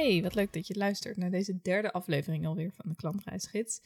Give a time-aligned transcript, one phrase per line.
[0.00, 3.80] Hey, wat leuk dat je luistert naar deze derde aflevering alweer van de Klantreisgids.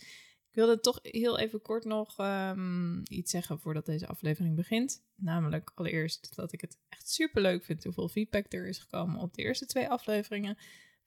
[0.48, 5.04] Ik wilde toch heel even kort nog um, iets zeggen voordat deze aflevering begint.
[5.16, 9.34] Namelijk allereerst dat ik het echt super leuk vind hoeveel feedback er is gekomen op
[9.34, 10.58] de eerste twee afleveringen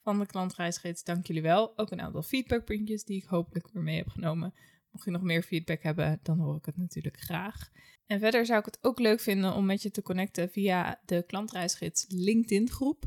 [0.02, 1.04] van de klantreisgids.
[1.04, 1.78] Dank jullie wel.
[1.78, 4.54] Ook een aantal feedbackpuntjes die ik hopelijk weer mee heb genomen.
[4.92, 7.70] Mocht je nog meer feedback hebben, dan hoor ik het natuurlijk graag.
[8.06, 11.24] En verder zou ik het ook leuk vinden om met je te connecten via de
[11.28, 13.04] klantreisgids LinkedIn groep.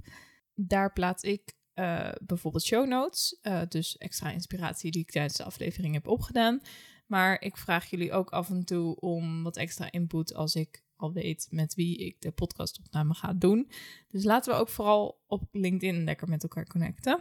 [0.54, 5.44] Daar plaats ik uh, bijvoorbeeld show notes, uh, dus extra inspiratie die ik tijdens de
[5.44, 6.60] aflevering heb opgedaan.
[7.06, 11.12] Maar ik vraag jullie ook af en toe om wat extra input als ik al
[11.12, 13.70] weet met wie ik de podcastopname ga doen.
[14.08, 17.20] Dus laten we ook vooral op LinkedIn lekker met elkaar connecten.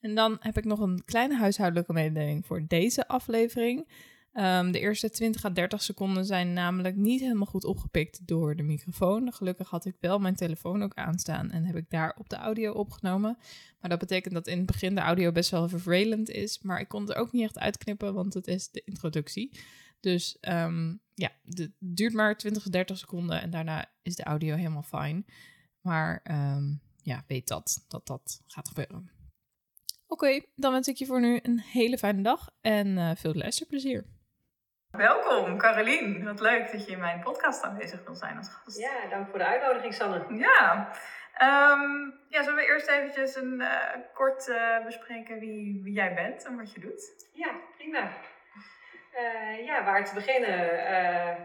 [0.00, 3.88] En dan heb ik nog een kleine huishoudelijke mededeling voor deze aflevering.
[4.32, 8.62] Um, de eerste 20 à 30 seconden zijn namelijk niet helemaal goed opgepikt door de
[8.62, 9.32] microfoon.
[9.32, 12.72] Gelukkig had ik wel mijn telefoon ook aanstaan en heb ik daar op de audio
[12.72, 13.38] opgenomen.
[13.80, 16.60] Maar dat betekent dat in het begin de audio best wel vervelend is.
[16.62, 19.58] Maar ik kon het er ook niet echt uitknippen, want het is de introductie.
[20.00, 24.56] Dus um, ja, het duurt maar 20 à 30 seconden en daarna is de audio
[24.56, 25.26] helemaal fijn.
[25.80, 29.10] Maar um, ja, weet dat, dat dat gaat gebeuren.
[30.06, 34.18] Oké, dan wens ik je voor nu een hele fijne dag en uh, veel luisterplezier.
[34.90, 36.24] Welkom, Carolien.
[36.24, 38.78] Wat leuk dat je in mijn podcast aanwezig wil zijn als gast.
[38.78, 40.24] Ja, dank voor de uitnodiging, Sanne.
[40.28, 40.90] Ja,
[41.42, 43.82] um, ja zullen we eerst eventjes een uh,
[44.14, 47.28] kort uh, bespreken wie, wie, jij bent en wat je doet?
[47.32, 48.12] Ja, prima.
[49.14, 50.58] Uh, ja, waar te beginnen?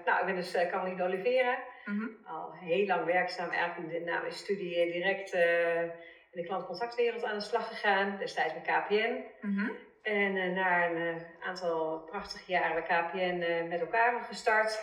[0.05, 1.57] nou, ik ben dus Caroline Olivera.
[1.85, 2.17] Mm -hmm.
[2.25, 7.67] Al heel lang werkzaam, eigenlijk na mijn studie direct in de klantcontactwereld aan de slag
[7.67, 8.17] gegaan.
[8.17, 9.45] Destijds bij KPN.
[9.47, 9.71] Mm -hmm.
[10.05, 14.79] En uh, na een uh, aantal prachtige jaren bij KPN uh, met elkaar gestart.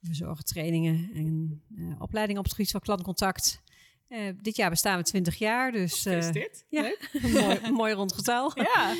[0.00, 1.62] We verzorgen trainingen en
[1.98, 3.62] opleidingen op het gebied van klantcontact.
[4.42, 6.64] dit jaar bestaan we 20 jaar, dus is dit?
[6.68, 6.82] Ja,
[7.32, 8.52] mooi, mooi rond getal.
[8.74, 8.94] Ja.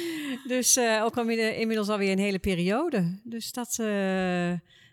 [0.47, 3.21] dus ook al inmiddels alweer een hele periode.
[3.25, 3.77] Dus dat,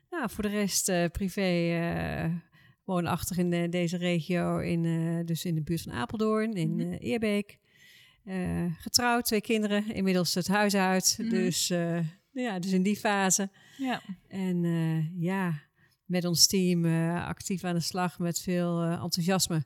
[0.10, 2.42] nou, voor de rest privé
[2.84, 7.60] woonachtig in deze regio, in, dus in de buurt van Apeldoorn, in uh, Eerbeek.
[8.26, 11.16] Uh, getrouwd, twee kinderen, inmiddels het huis uit.
[11.18, 11.36] Mm -hmm.
[11.36, 12.00] Dus, uh,
[12.32, 13.50] ja, dus in die fase.
[13.78, 14.02] Ja.
[14.28, 15.62] En uh, ja,
[16.06, 16.86] met ons team
[17.16, 19.66] actief aan de slag met veel enthousiasme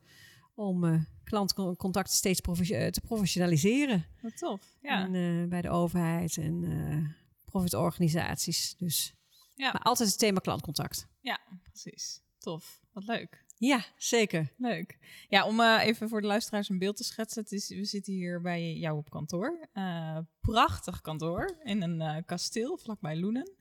[0.56, 4.06] om klantcontacten steeds profe te professionaliseren.
[4.22, 5.03] Wat tof, ja.
[5.03, 7.16] En, bij de overheid en
[7.46, 8.75] profitorganisaties.
[8.78, 9.13] Dus,
[9.56, 9.72] ja.
[9.72, 11.07] Maar altijd het thema klantcontact.
[11.22, 12.22] Ja, precies.
[12.38, 13.46] Tof, wat leuk.
[13.59, 14.53] Ja, zeker.
[14.57, 14.97] Leuk.
[15.29, 17.41] Ja, om uh, even voor de luisteraars een beeld te schetsen.
[17.41, 19.68] Het is, we zitten hier bij jou op kantoor.
[19.73, 23.51] Uh, prachtig kantoor in een uh, kasteel vlakbij Loenen.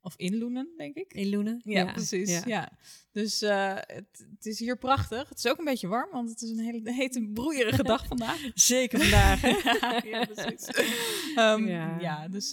[0.00, 1.12] Of in Loenen, denk ik.
[1.12, 1.60] In Loenen?
[1.64, 1.92] Ja, ja.
[1.92, 2.30] precies.
[2.30, 2.42] Ja.
[2.46, 2.72] ja.
[3.12, 5.28] Dus het, het, is hier prachtig.
[5.28, 8.50] Het is ook een beetje warm, want het is een hele hete, broeierige dag vandaag.
[8.54, 9.42] Zeker vandaag.
[10.12, 10.68] ja, precies.
[11.36, 12.00] Um, ja.
[12.00, 12.28] ja.
[12.28, 12.52] dus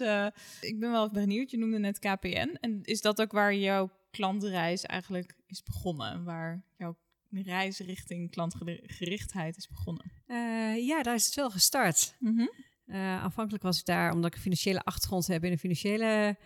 [0.62, 1.52] ik ben wel benieuwd.
[1.52, 2.58] Je noemde net KPN.
[2.62, 6.24] En is dat ook waar jouw klantreis eigenlijk is begonnen?
[6.24, 6.96] Waar jouw
[7.31, 10.12] reis richting klantgerichtheid is begonnen?
[10.28, 12.16] Uh, ja, daar is het wel gestart.
[12.19, 12.51] Mm -hmm.
[12.85, 16.38] uh, aanvankelijk was ik daar, omdat ik een financiële achtergrond heb, in de financiële,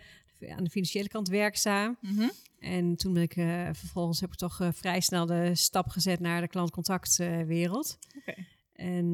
[0.48, 1.96] aan de financiële kant werkzaam.
[2.00, 2.30] Mm -hmm.
[2.58, 6.40] En toen ben ik uh, vervolgens heb ik toch vrij snel de stap gezet naar
[6.40, 7.98] de klantcontactwereld.
[8.16, 8.46] Okay.
[8.72, 9.12] En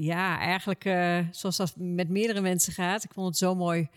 [0.00, 0.82] ja, eigenlijk
[1.30, 3.04] zoals dat met meerdere mensen gaat.
[3.04, 3.88] Ik vond het zo mooi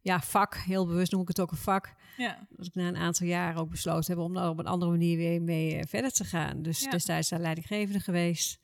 [0.00, 1.94] ja, vak, heel bewust noem ik het ook een vak.
[2.16, 2.46] Ja.
[2.50, 5.16] Dat ik na een aantal jaren ook besloten heb om daar op een andere manier
[5.16, 6.62] weer mee uh, verder te gaan.
[6.62, 6.90] Dus ja.
[6.90, 8.60] destijds daar leidinggevende geweest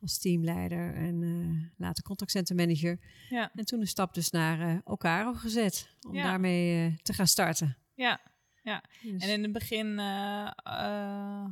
[0.00, 2.98] als teamleider en uh, later contactcenter manager.
[3.30, 3.50] Ja.
[3.54, 6.22] En toen een stap dus naar uh, Okaro gezet om ja.
[6.22, 7.76] daarmee te gaan starten.
[7.94, 8.20] Ja,
[8.62, 8.84] ja.
[9.02, 9.22] Dus.
[9.22, 9.98] En in het begin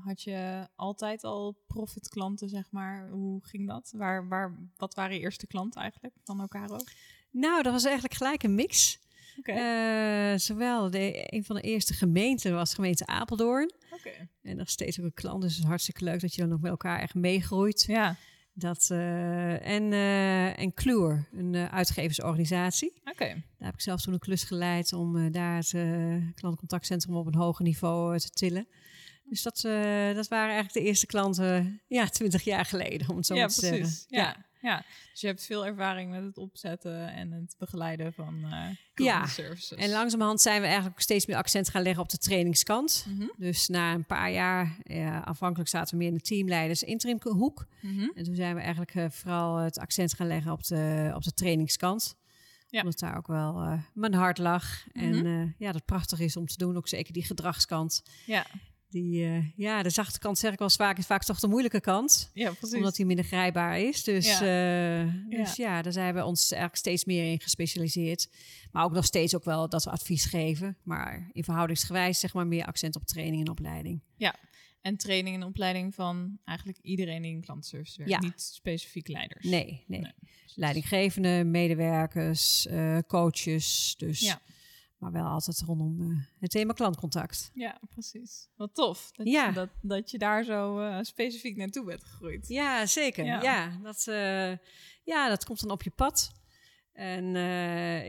[0.04, 3.08] had je altijd al profit klanten, zeg maar.
[3.08, 3.92] Hoe ging dat?
[3.96, 6.76] Waar, waar, wat waren je eerste klanten eigenlijk van Okaro?
[7.30, 8.98] Nou, dat was eigenlijk gelijk een mix.
[9.40, 10.32] Okay.
[10.32, 13.72] Uh, zowel de, een van de eerste gemeenten was gemeente Apeldoorn.
[13.90, 14.28] Okay.
[14.42, 16.60] En nog steeds ook een klant, dus het is hartstikke leuk dat je dan nog
[16.60, 17.84] met elkaar echt meegroeit.
[17.86, 18.16] Ja.
[18.52, 20.72] Dat, uh, en, uh, en
[21.32, 23.00] een uh, uitgeversorganisatie.
[23.04, 23.26] Oké.
[23.26, 27.64] Daar heb ik zelf toen een klus geleid om daar het klantcontactcentrum op een hoger
[27.64, 28.68] niveau te tillen.
[29.24, 29.60] Dus dat,
[30.16, 33.50] dat waren eigenlijk de eerste klanten, ja, twintig jaar geleden, om het zo ja, maar
[33.50, 33.78] te precies.
[33.78, 34.06] zeggen.
[34.08, 34.22] Ja.
[34.22, 34.48] ja.
[34.60, 39.26] Ja, dus je hebt veel ervaring met het opzetten en het begeleiden van uh, ja.
[39.26, 39.78] services.
[39.78, 43.06] En langzamerhand zijn we eigenlijk steeds meer accent gaan leggen op de trainingskant.
[43.08, 43.28] Mhm.
[43.36, 47.66] Dus na een paar jaar, ja, afhankelijk zaten we meer in de teamleiders interimhoek.
[47.80, 48.08] Mhm.
[48.14, 51.32] En toen zijn we eigenlijk uh, vooral het accent gaan leggen op de, op de
[51.32, 52.18] trainingskant.
[52.68, 52.80] Ja.
[52.80, 54.86] Omdat daar ook wel uh, mijn hart lag.
[54.92, 55.26] Mhm.
[55.26, 56.76] En ja, dat prachtig is om te doen.
[56.76, 58.02] Ook zeker die gedragskant.
[58.26, 58.46] Ja.
[58.90, 61.48] Die, uh, ja, de zachte kant zeg ik wel eens vaak, is vaak toch de
[61.48, 62.30] moeilijke kant.
[62.34, 62.76] Ja, precies.
[62.76, 64.04] Omdat die minder grijpbaar is.
[64.04, 65.04] Dus Ja.
[65.04, 65.74] uh, dus ja.
[65.76, 68.28] ja daar zijn we ons eigenlijk steeds meer in gespecialiseerd.
[68.72, 70.76] Maar ook nog steeds ook wel dat we advies geven.
[70.82, 74.00] Maar in verhoudingsgewijs zeg maar meer accent op training en opleiding.
[74.16, 74.34] Ja,
[74.80, 78.12] en training en opleiding van eigenlijk iedereen die in klantenservice werkt.
[78.12, 78.18] Ja.
[78.20, 79.44] Niet specifiek leiders.
[79.44, 80.00] Nee, nee.
[80.00, 80.12] Nee.
[80.54, 83.94] Leidinggevende, medewerkers, uh, coaches.
[83.98, 84.40] Dus, Ja.
[85.00, 87.50] Maar wel altijd rondom uh, het thema klantcontact.
[87.54, 88.48] Ja, precies.
[88.56, 89.10] Wat tof.
[89.12, 89.46] Dat, Ja.
[89.46, 92.48] je, dat, dat je daar zo uh, specifiek naartoe bent gegroeid.
[92.48, 93.24] Ja, zeker.
[93.24, 93.42] Ja.
[93.42, 94.56] Ja, dat, uh,
[95.04, 96.32] ja, dat komt dan op je pad.
[96.92, 97.24] En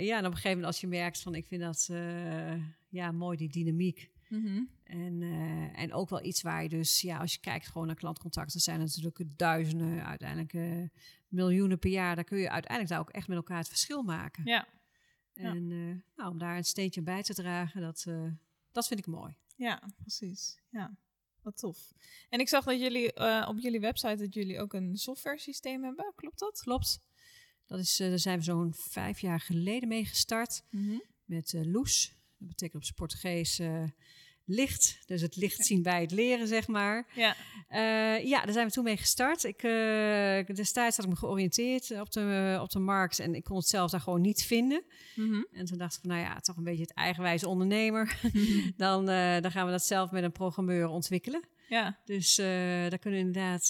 [0.04, 1.90] ja, en op een gegeven moment als je merkt van ik vind dat
[2.90, 4.10] ja, mooi, die dynamiek.
[4.30, 4.62] Mhm.
[4.84, 5.22] En,
[5.74, 8.80] en ook wel iets waar je dus, ja, als je kijkt gewoon naar klantcontacten, zijn
[8.80, 10.90] er natuurlijk duizenden, uiteindelijk
[11.28, 12.16] miljoenen per jaar.
[12.16, 14.46] Daar kun je uiteindelijk daar ook echt met elkaar het verschil maken.
[14.46, 14.68] Ja.
[15.44, 18.32] En uh, nou, om daar een steentje bij te dragen, dat, uh,
[18.72, 19.36] dat vind ik mooi.
[19.56, 20.60] Ja, precies.
[20.70, 20.96] Ja,
[21.42, 21.94] wat tof.
[22.30, 25.84] En ik zag dat jullie uh, op jullie website dat jullie ook een software systeem
[25.84, 26.14] hebben.
[26.16, 26.62] Klopt dat?
[26.62, 27.00] Klopt.
[27.66, 31.04] Dat is, daar zijn we zo'n vijf jaar geleden mee gestart Mm -hmm.
[31.26, 32.16] met Loes.
[32.38, 33.60] Dat betekent op zijn Portugees
[34.54, 35.00] licht.
[35.06, 37.08] Dus het licht zien bij het leren, zeg maar.
[37.14, 37.36] Ja,
[37.72, 39.44] uh, ja daar zijn we toen mee gestart.
[39.44, 43.58] Ik, uh, destijds had ik me georiënteerd op de, op de markt en ik kon
[43.58, 44.84] het zelf daar gewoon niet vinden.
[45.16, 45.48] Mm -hmm.
[45.52, 48.20] En toen dacht ik van, nou ja, toch een beetje het eigenwijze ondernemer.
[48.22, 48.74] Mm -hmm.
[48.86, 51.44] dan, uh, dan gaan we dat zelf met een programmeur ontwikkelen.
[51.70, 52.00] Ja.
[52.06, 53.70] Dus daar kunnen inderdaad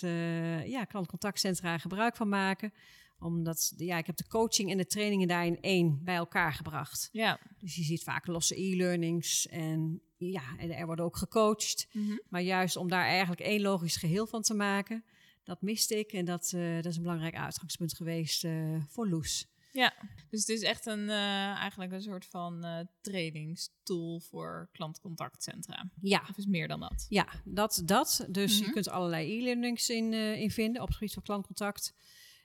[0.66, 2.74] ja, klantcontactcentra gebruik van maken
[3.21, 7.09] omdat, ja, ik heb de coaching en de trainingen daarin één bij elkaar gebracht.
[7.12, 7.39] Ja.
[7.59, 11.88] Dus je ziet vaak losse e-learnings en ja, en er wordt ook gecoacht.
[11.91, 12.21] Mm -hmm.
[12.29, 15.03] Maar juist om daar eigenlijk één logisch geheel van te maken,
[15.44, 16.12] dat miste ik.
[16.12, 19.50] En dat, uh, dat is een belangrijk uitgangspunt geweest uh, voor Loes.
[19.73, 19.94] Ja,
[20.29, 25.89] dus het is echt een, uh, eigenlijk een soort van uh, trainingstool voor klantcontactcentra.
[26.01, 26.23] Ja.
[26.29, 27.06] Of is meer dan dat?
[27.09, 27.81] Ja, dat.
[27.85, 28.25] dat.
[28.29, 28.53] Dus Mhm.
[28.53, 28.65] mm -hmm.
[28.65, 31.94] je kunt allerlei e-learnings in, uh, in vinden op het gebied van klantcontact.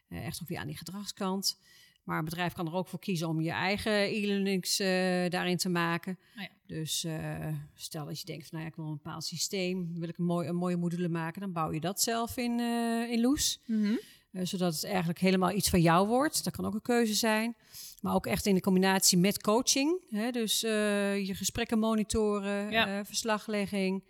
[0.09, 1.59] Uh, echt ook weer aan die gedragskant.
[2.07, 4.87] Maar een bedrijf kan er ook voor kiezen om je eigen e-learnings uh,
[5.29, 6.19] daarin te maken.
[6.37, 6.49] Oh ja.
[6.67, 10.09] Dus uh, stel dat je denkt, van, nou ja, ik wil een bepaald systeem, wil
[10.09, 13.21] ik een, mooi, een mooie module maken, dan bouw je dat zelf in, uh, in
[13.21, 13.61] Loes.
[13.67, 14.47] Mm -hmm.
[14.47, 16.45] zodat het eigenlijk helemaal iets van jou wordt.
[16.45, 17.57] Dat kan ook een keuze zijn.
[18.01, 20.01] Maar ook echt in de combinatie met coaching.
[20.11, 20.31] Hè?
[20.31, 23.05] Dus je gesprekken monitoren, Ja.
[23.05, 24.05] verslaglegging.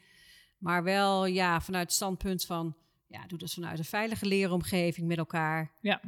[0.59, 5.19] Maar wel ja, vanuit het standpunt van, ja, doe dat vanuit een veilige leeromgeving met
[5.19, 5.73] elkaar.
[5.81, 6.01] Ja.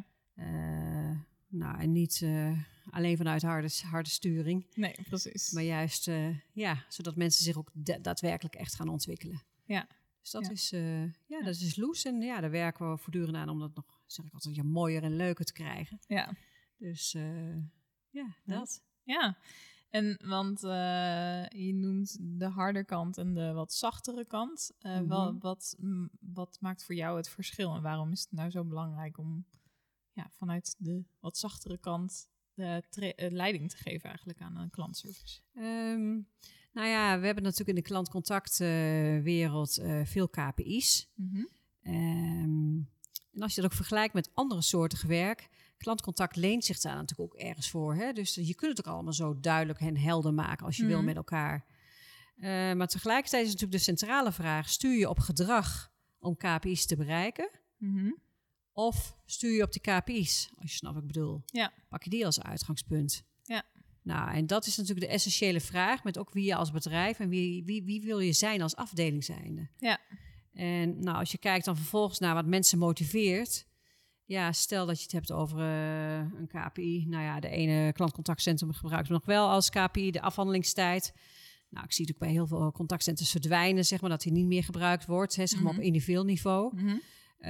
[1.51, 2.59] Nou, en niet uh,
[2.91, 4.67] alleen vanuit harde, harde sturing.
[4.75, 5.51] Nee, precies.
[5.51, 7.71] Maar juist, uh, ja, zodat mensen zich ook
[8.03, 9.43] daadwerkelijk echt gaan ontwikkelen.
[9.65, 9.87] Ja.
[10.21, 10.51] Dus dat Ja.
[10.53, 12.05] is, uh, ja, dat is loes.
[12.05, 15.03] En ja, daar werken we voortdurend aan om dat nog, zeg ik altijd, ja, mooier
[15.03, 15.99] en leuker te krijgen.
[16.07, 16.33] Ja.
[16.79, 17.13] Dus
[18.11, 18.83] ja, dat.
[19.03, 19.39] Ja.
[19.91, 20.61] En want
[21.51, 24.71] je noemt de harde kant en de wat zachtere kant.
[24.81, 25.09] Mm -hmm.
[25.09, 25.77] wel, wat,
[26.21, 29.47] wat maakt voor jou het verschil en waarom is het nou zo belangrijk om
[30.13, 32.83] ja, vanuit de wat zachtere kant de
[33.17, 35.41] uh, leiding te geven eigenlijk aan een klantservice?
[35.55, 36.29] Um,
[36.73, 41.11] nou ja, we hebben natuurlijk in de klantcontactwereld uh, veel KPI's.
[41.15, 41.49] Mm -hmm.
[41.95, 42.91] um,
[43.33, 45.49] en als je dat ook vergelijkt met andere soorten werk,
[45.79, 47.95] klantcontact leent zich daar natuurlijk ook ergens voor.
[47.95, 48.13] Hè?
[48.13, 50.91] Dus je kunt het ook allemaal zo duidelijk en helder maken als je Mhm.
[50.93, 51.07] mm -hmm.
[51.07, 51.65] wil met elkaar.
[52.37, 56.97] Uh, maar tegelijkertijd is natuurlijk de centrale vraag: stuur je op gedrag om KPI's te
[56.97, 57.51] bereiken?
[57.77, 58.17] Mm -hmm.
[58.73, 61.43] Of stuur je op die KPI's, als je snapt wat ik bedoel.
[61.47, 61.73] Ja.
[61.89, 63.25] Pak je die als uitgangspunt.
[63.43, 63.63] Ja.
[64.03, 67.29] Nou, en dat is natuurlijk de essentiële vraag met ook wie je als bedrijf en
[67.29, 69.69] wie, wie, wie wil je zijn als afdeling zijnde.
[69.79, 69.99] Ja.
[70.53, 73.67] En nou, als je kijkt dan vervolgens naar wat mensen motiveert.
[74.29, 77.05] Ja, stel dat je het hebt over uh, een KPI.
[77.09, 81.13] Nou ja, de ene klantcontactcentrum gebruikt nog wel als KPI de afhandelingstijd.
[81.69, 84.47] Nou, ik zie het ook bij heel veel contactcenters verdwijnen, zeg maar, dat die niet
[84.47, 85.81] meer gebruikt wordt, hè, zeg maar Mhm.
[85.81, 86.77] op individueel niveau.
[86.77, 87.01] Mm -hmm.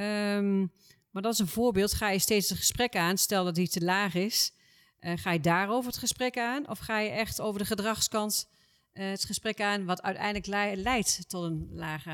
[0.02, 0.72] Um,
[1.10, 1.94] maar dat is een voorbeeld.
[1.94, 4.52] Ga je steeds het gesprek aan, stel dat die te laag is.
[5.00, 6.68] Uh, ga je daarover het gesprek aan?
[6.68, 8.48] Of ga je echt over de gedragskant
[8.92, 12.10] uh, het gesprek aan, wat uiteindelijk le leidt tot een lage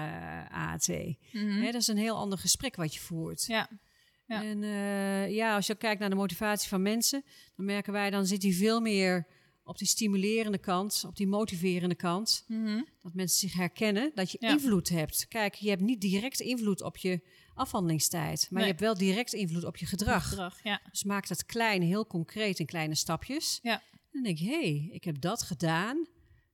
[0.51, 0.89] AAT?
[0.89, 1.63] Mm -hmm.
[1.63, 3.45] Hè, dat is een heel ander gesprek wat je voert.
[3.47, 3.69] Ja.
[4.27, 4.43] Ja.
[4.43, 7.25] En uh, ja, als je kijkt naar de motivatie van mensen,
[7.57, 9.27] dan merken wij dan zit die veel meer
[9.65, 12.45] op die stimulerende kant, op die motiverende kant.
[12.47, 15.29] Mm Dat mensen zich herkennen, dat je invloed hebt.
[15.29, 17.21] Kijk, je hebt niet direct invloed op je
[17.55, 20.29] afhandelingstijd, maar je hebt wel direct invloed op je gedrag.
[20.29, 20.81] gedrag ja.
[20.91, 23.59] Dus maak dat klein, heel concreet in kleine stapjes.
[23.63, 23.83] Ja.
[24.13, 26.07] dan denk je, hé, hey, ik heb dat gedaan,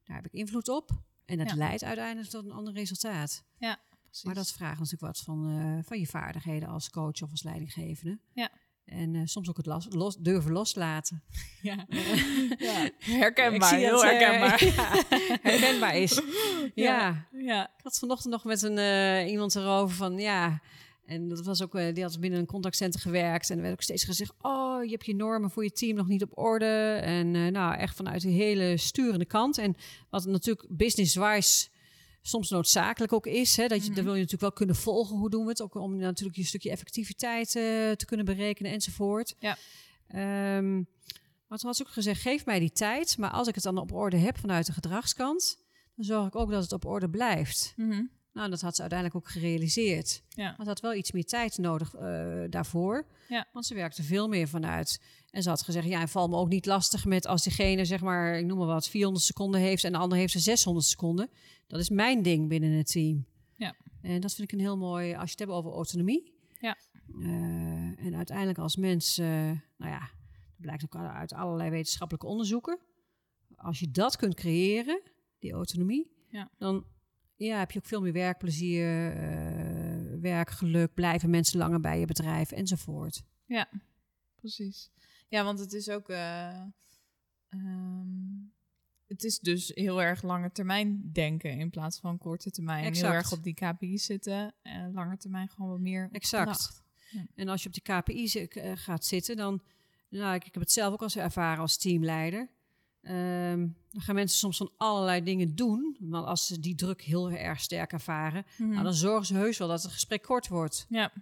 [0.04, 0.90] daar heb ik invloed op.
[1.24, 3.44] En dat leidt uiteindelijk tot een ander resultaat.
[3.58, 3.80] Ja.
[4.22, 8.18] Maar dat vraagt natuurlijk wat van, uh, van je vaardigheden als coach of als leidinggevende.
[8.32, 8.50] Ja.
[8.84, 11.22] En uh, soms ook het los, los, durven loslaten.
[11.62, 11.86] Ja.
[12.58, 12.90] ja.
[12.98, 14.62] Herkenbaar, heel het, herkenbaar.
[14.62, 15.04] Uh, ja,
[15.42, 16.22] herkenbaar is.
[16.74, 17.26] Ja.
[17.32, 17.64] ja.
[17.64, 20.60] Ik had vanochtend nog met een, uh, iemand erover van, ja...
[21.04, 23.50] En dat was ook, die had binnen een contactcenter gewerkt.
[23.50, 26.06] En er werd ook steeds gezegd: Oh, je hebt je normen voor je team nog
[26.06, 27.00] niet op orde.
[27.02, 29.58] En nou, echt vanuit de hele sturende kant.
[29.58, 29.76] En
[30.10, 31.68] wat natuurlijk business-wise
[32.22, 33.56] soms noodzakelijk ook is.
[33.56, 35.62] Hè, dat je, mm Dan wil je natuurlijk wel kunnen volgen hoe doen we het.
[35.62, 39.34] Ook om natuurlijk je stukje effectiviteit uh, te kunnen berekenen enzovoort.
[39.38, 39.56] Ja.
[40.56, 40.88] Um,
[41.46, 43.18] maar toen had ze ook gezegd, geef mij die tijd.
[43.18, 45.58] Maar als ik het dan op orde heb vanuit de gedragskant...
[45.96, 47.72] dan zorg ik ook dat het op orde blijft.
[47.76, 48.10] Mm -hmm.
[48.32, 50.22] Nou, dat had ze uiteindelijk ook gerealiseerd.
[50.28, 50.44] Ja.
[50.44, 52.00] Maar ze had wel iets meer tijd nodig uh,
[52.48, 53.06] daarvoor.
[53.28, 53.46] Ja.
[53.52, 55.00] Want ze werkte veel meer vanuit.
[55.30, 58.00] En ze had gezegd, ja, en val me ook niet lastig met als diegene, zeg
[58.00, 61.30] maar, ik noem maar wat, 400 seconden heeft en de ander heeft ze 600 seconden.
[61.66, 63.26] Dat is mijn ding binnen het team.
[63.56, 63.74] Ja.
[64.02, 66.32] En dat vind ik een heel mooi, als je het hebt over autonomie.
[66.60, 66.76] Ja.
[67.08, 69.26] Uh, en uiteindelijk als mens, uh,
[69.76, 72.78] nou ja, dat blijkt ook uit allerlei wetenschappelijke onderzoeken.
[73.56, 75.02] Als je dat kunt creëren,
[75.38, 76.50] die autonomie, ja.
[76.58, 76.84] dan
[77.36, 82.50] ja, heb je ook veel meer werkplezier, uh, werkgeluk, blijven mensen langer bij je bedrijf
[82.50, 83.22] enzovoort.
[83.46, 83.68] Ja,
[84.34, 84.90] precies.
[85.30, 86.08] Ja, want het is ook.
[86.08, 86.62] Uh,
[87.50, 88.52] um,
[89.06, 92.84] het is dus heel erg lange termijn denken in plaats van korte termijn.
[92.84, 93.06] Exact.
[93.06, 96.08] Heel erg op die KPI zitten en lange termijn gewoon wat meer.
[96.12, 96.82] Exact.
[97.10, 97.26] Ja.
[97.34, 99.62] En als je op die KPI uh, gaat zitten, dan.
[100.08, 102.48] Nou, ik, ik, heb het zelf ook al ervaren als teamleider.
[103.02, 105.96] Um, dan gaan mensen soms van allerlei dingen doen.
[106.00, 108.70] Maar als ze die druk heel erg sterk ervaren, mm -hmm.
[108.70, 110.86] nou, dan zorgen ze heus wel dat het gesprek kort wordt.
[110.88, 111.12] Ja.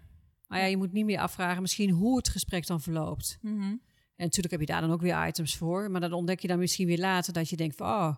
[0.46, 3.38] Maar ja, je moet niet meer afvragen misschien hoe het gesprek dan verloopt.
[3.40, 3.80] Mm -hmm.
[4.18, 5.90] En natuurlijk heb je daar dan ook weer items voor.
[5.90, 7.87] Maar dan ontdek je dan misschien weer later dat je denkt van...
[7.87, 8.14] oh,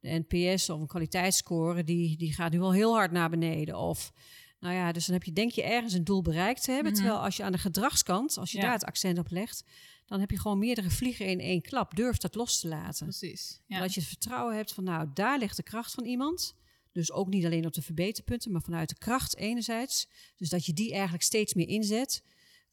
[0.00, 3.78] de NPS of een kwaliteitsscore, die, die gaat nu wel heel hard naar beneden.
[3.78, 4.12] Of,
[4.60, 6.92] nou ja, dus dan heb je, denk je ergens een doel bereikt te hebben.
[6.92, 7.06] Mm -hmm.
[7.06, 8.64] Terwijl als je aan de gedragskant, als je ja.
[8.64, 9.64] daar het accent op legt
[10.06, 11.96] dan heb je gewoon meerdere vliegen in één klap.
[11.96, 13.06] Durf dat los te laten.
[13.06, 13.60] Precies.
[13.66, 13.78] Ja.
[13.78, 16.54] Dat je het vertrouwen hebt van, nou, daar ligt de kracht van iemand.
[16.92, 20.08] Dus ook niet alleen op de verbeterpunten, maar vanuit de kracht enerzijds.
[20.36, 22.22] Dus dat je die eigenlijk steeds meer inzet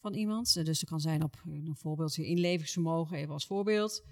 [0.01, 0.53] van iemand.
[0.53, 4.03] Dus dat kan zijn op een voorbeeld je inlevingsvermogen, even als voorbeeld.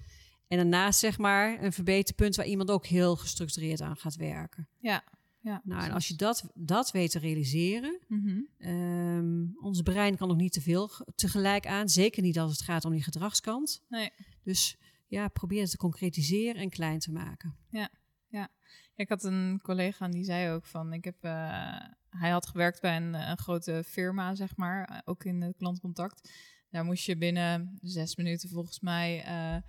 [0.47, 4.67] En daarnaast zeg maar een verbeterpunt waar iemand ook heel gestructureerd aan gaat werken.
[4.79, 5.03] Ja,
[5.41, 9.57] ja, nou, en als je dat, dat weet te realiseren, mm -hmm.
[9.61, 11.89] ons brein kan nog niet te veel tegelijk aan.
[11.89, 13.83] Zeker niet als het gaat om die gedragskant.
[13.87, 14.11] Nee.
[14.43, 14.77] Dus
[15.07, 17.55] ja, probeer het te concretiseren en klein te maken.
[17.69, 17.89] Ja,
[18.27, 18.49] ja.
[18.95, 22.81] Ik had een collega en die zei ook van, ik heb, uh, hij had gewerkt
[22.81, 26.31] bij een, een, grote firma, zeg maar, eh, ook in het klantcontact.
[26.69, 29.61] Daar moest je binnen zes minuten volgens mij uh,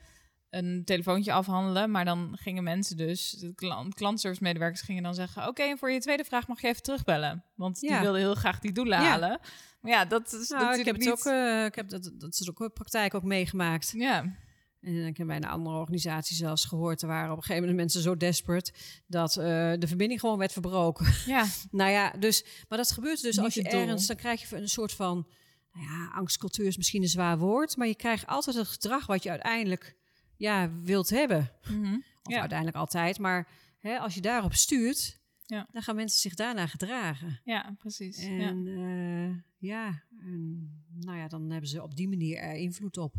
[0.50, 1.90] een telefoontje afhandelen.
[1.90, 5.48] Maar dan gingen mensen dus, de klant, klantservice medewerkers gingen dan zeggen...
[5.48, 7.44] oké, en voor je tweede vraag mag je even terugbellen.
[7.54, 9.40] Want die wilden heel graag die doelen halen.
[9.80, 12.48] Maar ja, dat is nou, ik heb het ook, uh, ik heb dat, dat is
[12.50, 13.90] ook in praktijk ook meegemaakt.
[13.96, 14.34] Ja.
[14.80, 17.02] En ik heb bij een andere organisatie zelfs gehoord...
[17.02, 18.72] er waren op een gegeven moment mensen zo desperate...
[19.06, 19.44] dat uh,
[19.78, 21.06] de verbinding gewoon werd verbroken.
[21.26, 21.46] Ja.
[21.70, 22.44] nou ja, dus...
[22.68, 24.06] Maar dat gebeurt dus als je ergens...
[24.06, 25.26] dan krijg je een soort van...
[25.72, 27.76] Nou ja, angstcultuur is misschien een zwaar woord...
[27.76, 29.96] maar je krijgt altijd het gedrag wat je uiteindelijk
[30.36, 31.50] ja, wilt hebben.
[31.70, 32.40] Mm Of ja.
[32.40, 33.18] uiteindelijk altijd.
[33.18, 35.68] Maar hè, als je daarop stuurt, ja.
[35.72, 37.40] dan gaan mensen zich daarna gedragen.
[37.44, 38.16] Ja, precies.
[38.16, 42.96] En ja, uh, ja en, nou ja, dan hebben ze op die manier er invloed
[42.96, 43.14] op.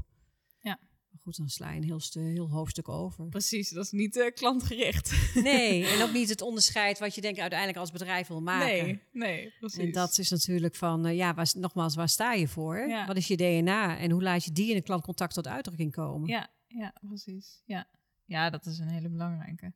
[1.12, 1.20] Ja.
[1.24, 3.27] Goed, dan sla je een heel, heel hoofdstuk over.
[3.27, 5.12] Precies, dat is niet uh, klantgericht.
[5.44, 8.86] Nee, en ook niet het onderscheid wat je denkt uiteindelijk als bedrijf wil maken.
[8.86, 9.84] Nee, nee, precies.
[9.84, 12.77] En dat is natuurlijk van, uh, ja, waar, nogmaals, waar sta je voor?
[12.77, 13.06] Ja.
[13.08, 16.30] Wat is je DNA en hoe laat je die in een klantcontact tot uitdrukking komen?
[16.30, 17.62] Ja, ja, precies.
[17.65, 17.88] Ja.
[18.25, 19.74] ja, dat is een hele belangrijke.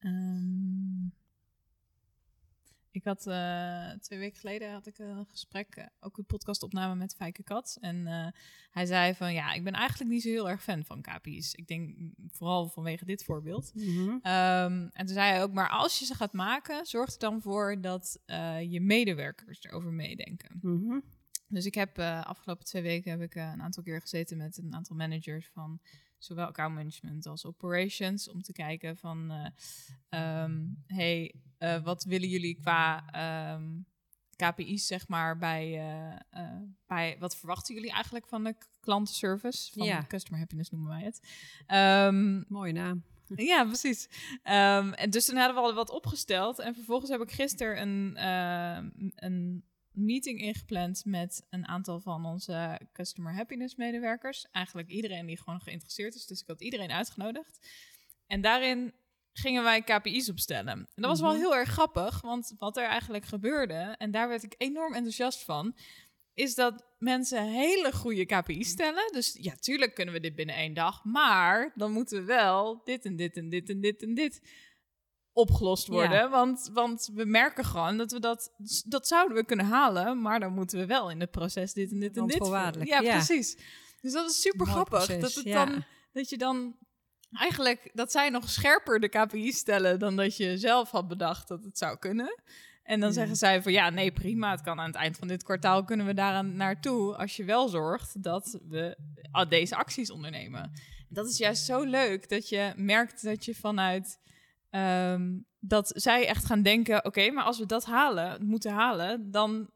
[0.00, 1.12] Um,
[2.96, 7.14] ik had uh, twee weken geleden had ik een gesprek, uh, ook een podcastopname met
[7.14, 7.78] Fijke Kat.
[7.80, 8.26] En uh,
[8.70, 11.54] hij zei van ja, ik ben eigenlijk niet zo heel erg fan van KPI's.
[11.54, 11.96] Ik denk
[12.28, 13.72] vooral vanwege dit voorbeeld.
[13.74, 14.08] Mm -hmm.
[14.10, 17.40] um, en toen zei hij ook, maar als je ze gaat maken, zorg er dan
[17.40, 18.18] voor dat
[18.68, 20.58] je medewerkers erover meedenken.
[20.62, 21.04] Mm -hmm.
[21.48, 24.96] Dus ik heb afgelopen twee weken heb ik een aantal keer gezeten met een aantal
[24.96, 25.80] managers van
[26.18, 29.32] zowel account management als operations om te kijken van
[30.10, 31.34] uh, um, hey,
[31.82, 33.04] wat willen jullie qua
[33.54, 33.86] um,
[34.36, 39.72] KPI's, zeg maar, bij, uh, uh, bij wat verwachten jullie eigenlijk van de klantenservice?
[39.72, 40.04] Van Ja.
[40.08, 41.20] customer happiness noemen wij het.
[41.66, 43.04] Ehm, Mooie naam.
[43.52, 44.08] ja, precies.
[44.42, 46.58] Ehm, en dus toen hadden we al wat opgesteld.
[46.58, 49.64] En vervolgens heb ik gisteren een, eh, een
[49.96, 54.46] meeting ingepland met een aantal van onze customer happiness medewerkers.
[54.52, 56.26] Eigenlijk iedereen die gewoon geïnteresseerd is.
[56.26, 57.68] Dus ik had iedereen uitgenodigd.
[58.26, 58.94] En daarin
[59.32, 60.72] gingen wij KPI's opstellen.
[60.72, 61.40] En dat was wel Mhm.
[61.40, 65.76] heel erg grappig, want wat er eigenlijk gebeurde, en daar werd ik enorm enthousiast van,
[66.34, 69.12] is dat mensen hele goede KPI's stellen.
[69.12, 73.04] Dus ja, tuurlijk kunnen we dit binnen één dag, maar dan moeten we wel dit
[73.04, 74.40] en dit en dit en dit en dit
[75.36, 76.18] opgelost worden.
[76.18, 76.28] Ja.
[76.28, 78.52] Want, want we merken gewoon dat we dat,
[78.86, 82.00] dat zouden we kunnen halen, maar dan moeten we wel in het proces dit en
[82.00, 82.46] dit en dit.
[82.86, 83.12] Ja, ja.
[83.16, 83.58] precies.
[84.00, 85.06] Dus dat is super grappig.
[85.06, 85.64] proces, dat, het ja.
[85.64, 86.76] dan, dat je dan
[87.32, 91.64] eigenlijk dat zij nog scherper de KPI's stellen dan dat je zelf had bedacht dat
[91.64, 92.40] het zou kunnen.
[92.82, 93.14] En dan Ja.
[93.14, 94.50] zeggen zij van ja, nee, prima.
[94.50, 97.16] Het kan aan het eind van dit kwartaal kunnen we daaraan naartoe.
[97.16, 98.98] Als je wel zorgt dat we
[99.30, 100.72] ah, deze acties ondernemen.
[101.08, 104.18] Dat is juist zo leuk dat je merkt dat je vanuit
[104.70, 109.70] ehm, dat zij echt gaan denken: oké, maar als we dat halen, moeten halen, dan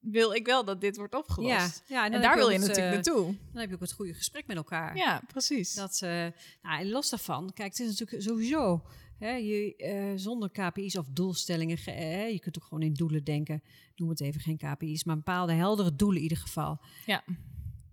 [0.00, 1.82] wil ik wel dat dit wordt opgelost.
[1.86, 3.24] Ja, ja en daar wil je het, natuurlijk eh, naartoe.
[3.52, 4.96] Dan heb je ook het goede gesprek met elkaar.
[4.96, 5.74] Ja, precies.
[5.74, 6.10] Dat, eh,
[6.62, 8.82] nou, en los daarvan, kijk, het is natuurlijk sowieso,
[9.18, 13.24] hè, je, eh, zonder KPI's of doelstellingen, ge- eh, je kunt ook gewoon in doelen
[13.24, 13.62] denken,
[13.96, 16.80] noem het even geen KPI's, maar bepaalde heldere doelen in ieder geval.
[17.06, 17.24] Ja.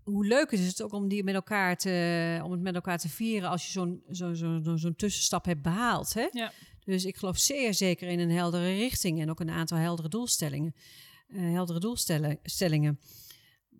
[0.08, 3.10] Hoe leuk is het ook om, die met elkaar te, om het met elkaar te
[3.10, 6.14] vieren als je zo'n zo, zo, zo, zo'n tussenstap hebt behaald.
[6.14, 6.28] Hè?
[6.32, 6.52] Ja.
[6.84, 10.76] Dus ik geloof zeer zeker in een heldere richting en ook een aantal heldere doelstellingen.
[11.28, 13.00] eh, heldere doelstellingen.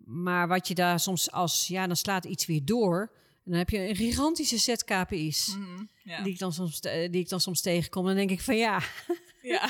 [0.04, 3.12] Maar wat je daar soms als, ja, dan slaat iets weer door.
[3.44, 5.56] En dan heb je een gigantische set KPI's.
[5.56, 6.22] Mhm, ja.
[6.22, 8.06] Die, ik dan soms, eh, die ik dan soms tegenkom.
[8.06, 8.80] Dan denk ik van ja,
[9.48, 9.68] ja.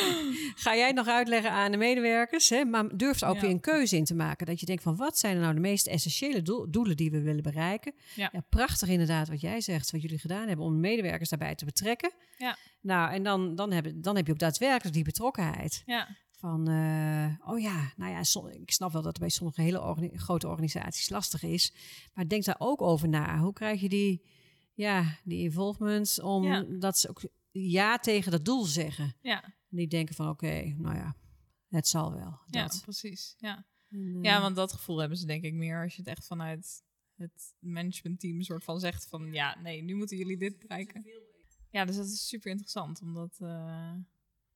[0.64, 2.48] ga jij het nog uitleggen aan de medewerkers?
[2.48, 2.64] Hè?
[2.64, 3.40] Maar durf er ook Ja.
[3.40, 4.46] weer een keuze in te maken.
[4.46, 7.20] Dat je denkt van wat zijn er nou de meest essentiële doel- doelen die we
[7.22, 7.94] willen bereiken?
[8.14, 8.30] Ja.
[8.48, 12.12] prachtig inderdaad wat jij zegt, wat jullie gedaan hebben om de medewerkers daarbij te betrekken.
[12.38, 12.56] Ja.
[12.80, 15.82] Nou, en dan, dan, heb, dan heb je ook daadwerkelijk die betrokkenheid.
[15.86, 16.08] ja.
[16.38, 19.82] Van, eh, oh ja, nou ja, som- ik snap wel dat het bij sommige hele
[19.82, 21.72] organi- grote organisaties lastig is.
[22.14, 23.38] Maar denk daar ook over na.
[23.38, 24.22] Hoe krijg je die,
[24.74, 26.64] ja, die involvement om Ja.
[26.68, 27.20] dat ze ook
[27.52, 29.16] ja tegen dat doel zeggen.
[29.20, 29.44] Ja.
[29.44, 31.16] En die denken van, oké, nou ja,
[31.68, 32.40] het zal wel.
[32.46, 32.80] ja, Dat.
[32.82, 33.34] precies.
[33.38, 33.66] Ja.
[33.88, 36.26] En, eh, ja, want dat gevoel hebben ze denk ik meer als je het echt
[36.26, 36.82] vanuit
[37.14, 41.04] het managementteam een soort van zegt van ja, nee, nu moeten jullie dit bereiken.
[41.70, 43.94] Ja, dus dat is super interessant om dat, eh,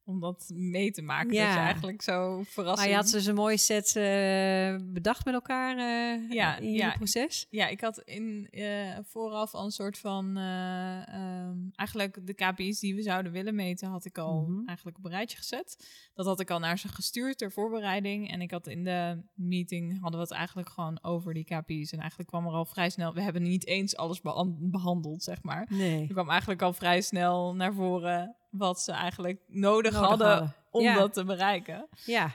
[0.07, 1.29] om dat mee te maken.
[1.29, 1.53] Dat Ja.
[1.53, 2.89] je eigenlijk zo Maar verrassend...
[2.91, 6.91] je had dus een mooie set eh, bedacht met elkaar eh, Ja, in ja.
[6.97, 7.47] proces.
[7.51, 10.37] Ja, ik had in, eh, vooraf al een soort van...
[10.37, 13.89] eh, ehm, eigenlijk de KPI's die we zouden willen meten...
[13.89, 14.67] had ik al Mhm.
[14.67, 15.89] eigenlijk op een rijtje gezet.
[16.15, 18.31] Dat had ik al naar ze gestuurd ter voorbereiding.
[18.31, 19.93] En ik had in de meeting...
[20.01, 21.93] hadden we het eigenlijk gewoon over die KPI's.
[21.93, 23.15] En eigenlijk kwam er al vrij snel...
[23.15, 25.67] We hebben niet eens alles behan- behandeld, zeg maar.
[25.71, 26.01] Nee.
[26.07, 28.37] Er kwam eigenlijk al vrij snel naar voren...
[28.57, 30.55] wat ze eigenlijk nodig, Nodig hadden, hadden.
[30.71, 30.95] om Ja.
[30.95, 31.89] dat te bereiken.
[32.05, 32.33] Ja,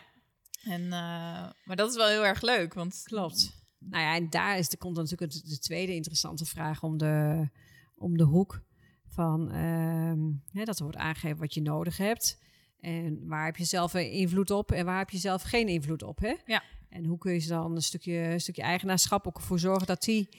[0.64, 3.02] En, eh, maar dat is wel heel erg leuk, want...
[3.04, 3.60] klopt.
[3.80, 6.98] Nou ja, en daar is, er komt dan natuurlijk de, de tweede interessante vraag om
[6.98, 7.48] de,
[7.96, 8.62] om de hoek.
[9.08, 10.20] Van ehm,
[10.58, 12.40] hè, dat er wordt aangegeven wat je nodig hebt.
[12.80, 16.20] En waar heb je zelf invloed op en waar heb je zelf geen invloed op.
[16.20, 16.36] Hè?
[16.46, 16.64] Ja.
[16.90, 20.30] En hoe kun je dan een stukje, een stukje eigenaarschap ook ervoor zorgen dat die,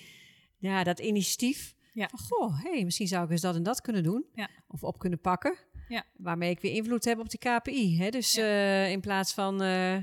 [0.58, 1.74] ja, dat initiatief.
[1.92, 2.08] Ja.
[2.08, 4.24] Van, goh, hey, misschien zou ik eens dat en dat kunnen doen.
[4.34, 4.48] Ja.
[4.68, 5.56] Of op kunnen pakken.
[5.92, 6.04] Ja.
[6.16, 7.98] Waarmee ik weer invloed heb op die KPI.
[7.98, 8.10] Hè?
[8.10, 8.42] Dus Ja.
[8.42, 10.02] eh, in plaats van eh, ja,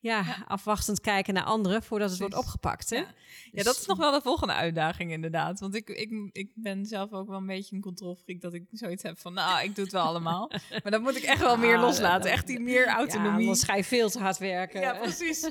[0.00, 0.44] Ja.
[0.48, 2.90] afwachtend kijken naar anderen voordat het wordt opgepakt.
[2.90, 2.96] Hè?
[2.96, 3.02] Ja.
[3.02, 5.60] Ja, Dus- dat is nog wel de volgende uitdaging inderdaad.
[5.60, 9.02] Want ik, ik, ik ben zelf ook wel een beetje een controlfreak dat ik zoiets
[9.02, 10.50] heb van, nou, ik doe het wel allemaal.
[10.82, 12.30] Maar dan moet ik echt wel meer Ah, loslaten.
[12.30, 13.32] Echt die meer Ja, autonomie.
[13.46, 14.80] anders ga je veel te hard werken.
[14.80, 15.40] Ja, precies.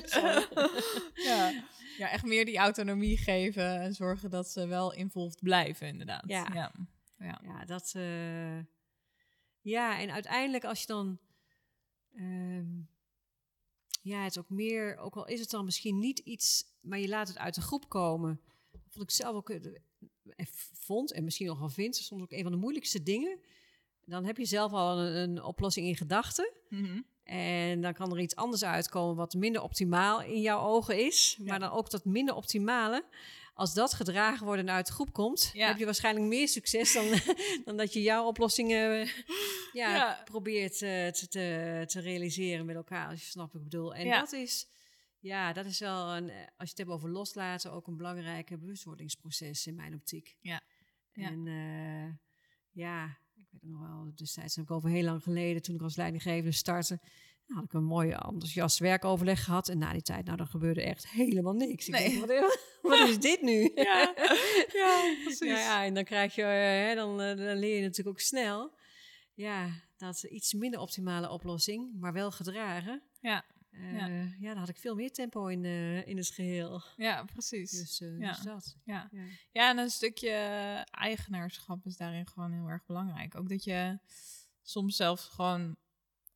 [1.28, 1.52] ja.
[1.98, 6.22] ja, echt meer die autonomie geven en zorgen dat ze wel involved blijven inderdaad.
[6.26, 6.46] Ja.
[6.54, 6.72] ja.
[7.18, 7.40] ja.
[7.42, 7.92] Ja, dat.
[7.96, 8.02] eh,
[9.60, 11.18] ja, en uiteindelijk als je dan.
[12.14, 12.80] ehm,
[14.02, 17.08] ja, het is ook meer, ook al is het dan misschien niet iets, maar je
[17.08, 18.40] laat het uit de groep komen.
[18.88, 19.72] Vond ik zelf ook, eh,
[20.72, 23.38] vond en misschien nog wel vind, soms ook een van de moeilijkste dingen.
[24.04, 26.52] Dan heb je zelf al een, een oplossing in gedachten.
[26.68, 27.00] Mhm.
[27.24, 31.36] En dan kan er iets anders uitkomen wat minder optimaal in jouw ogen is.
[31.38, 31.44] Ja.
[31.44, 33.04] Maar dan ook dat minder optimale.
[33.60, 35.66] Als dat gedragen wordt en uit de groep komt, Ja.
[35.68, 37.04] heb je waarschijnlijk meer succes dan,
[37.64, 39.08] dan dat je jouw oplossingen
[39.72, 40.22] ja, Ja.
[40.24, 43.08] probeert eh, te, te, te realiseren met elkaar.
[43.08, 43.94] Als je snapt wat ik bedoel.
[43.94, 44.66] En dat is,
[45.18, 48.58] ja, dat is wel een, eh, als je het hebt over loslaten, ook een belangrijke
[48.58, 50.36] bewustwordingsproces in mijn optiek.
[50.40, 50.60] Ja.
[51.12, 52.12] En eh,
[52.70, 55.96] ja, ik weet nog wel, destijds heb ik over heel lang geleden, toen ik als
[55.96, 57.00] leidinggevende startte,
[57.50, 59.68] Nou, had ik een mooi enthousiast werkoverleg gehad.
[59.68, 61.88] En na die tijd, nou, dan gebeurde echt helemaal niks.
[61.88, 62.08] Ik Nee.
[62.08, 62.58] denk, wat,
[62.98, 63.70] wat is dit nu?
[63.74, 64.14] Ja,
[64.72, 65.48] ja precies.
[65.48, 68.20] Ja, ja, en dan krijg je, eh, hè, dan, eh, dan leer je natuurlijk ook
[68.20, 68.74] snel.
[69.34, 73.02] Ja, dat is iets minder optimale oplossing, maar wel gedragen.
[73.20, 74.06] Ja, Eh, Ja.
[74.38, 74.48] ja.
[74.48, 75.64] dan had ik veel meer tempo in,
[76.06, 76.82] in het geheel.
[76.96, 77.70] ja, precies.
[77.70, 78.32] Dus, Ja.
[78.32, 78.76] dus dat.
[78.84, 79.08] Ja.
[79.12, 79.22] Ja.
[79.52, 80.30] Ja, en een stukje
[80.90, 83.34] eigenaarschap is daarin gewoon heel erg belangrijk.
[83.36, 83.98] Ook dat je
[84.62, 85.76] soms zelfs gewoon,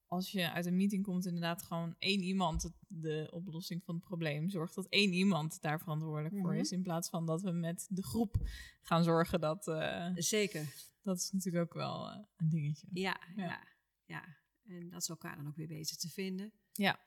[0.06, 4.04] als je uit een meeting komt, inderdaad gewoon één iemand het- de oplossing van het
[4.04, 4.74] probleem zorgt.
[4.74, 6.60] Dat één iemand daar verantwoordelijk voor Mhm.
[6.60, 6.72] is.
[6.72, 8.36] In plaats van dat we met de groep
[8.82, 9.68] gaan zorgen dat.
[9.68, 10.74] eh, Zeker.
[11.02, 12.86] dat is natuurlijk ook wel eh, een dingetje.
[12.92, 13.44] Ja, Ja.
[13.46, 13.66] ja.
[14.04, 14.24] ja,
[14.66, 16.52] En dat ze elkaar dan ook weer weten te vinden.
[16.72, 16.98] Ja.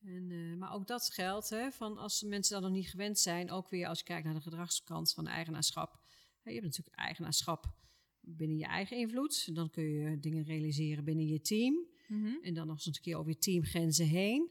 [0.00, 3.50] En, eh, maar ook dat geldt, hè, van als mensen dat nog niet gewend zijn,
[3.50, 6.00] ook weer als je kijkt naar de gedragskant van eigenaarschap.
[6.42, 7.74] Hè, je hebt natuurlijk eigenaarschap
[8.20, 9.54] binnen je eigen invloed.
[9.54, 11.86] Dan kun je dingen realiseren binnen je team.
[12.10, 12.34] Mhm.
[12.42, 14.50] En dan nog eens een keer over je teamgrenzen heen.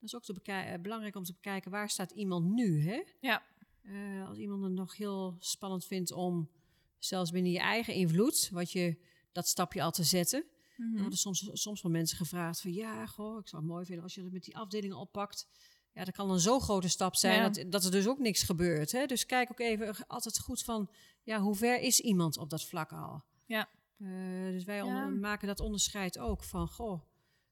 [0.00, 2.82] Dat is ook te eh, belangrijk om te bekijken, waar staat iemand nu?
[2.82, 3.02] Hè?
[3.20, 3.42] Ja.
[3.82, 6.50] Eh, als iemand het nog heel spannend vindt om,
[6.98, 8.96] zelfs binnen je eigen invloed, wat je,
[9.32, 10.44] dat stapje al te zetten.
[10.76, 10.94] Mhm.
[10.94, 14.04] Er worden soms, soms van mensen gevraagd van, ja, goh, ik zou het mooi vinden
[14.04, 15.48] als je het met die afdelingen oppakt.
[15.92, 17.48] Ja, dat kan een zo grote stap zijn Ja.
[17.48, 18.92] dat, dat er dus ook niks gebeurt.
[18.92, 19.06] Hè?
[19.06, 20.90] Dus kijk ook even altijd goed van,
[21.22, 23.22] ja, hoe ver is iemand op dat vlak al?
[23.46, 23.68] Ja.
[23.96, 24.08] Eh,
[24.50, 25.06] dus wij Ja.
[25.08, 27.02] maken dat onderscheid ook van, goh,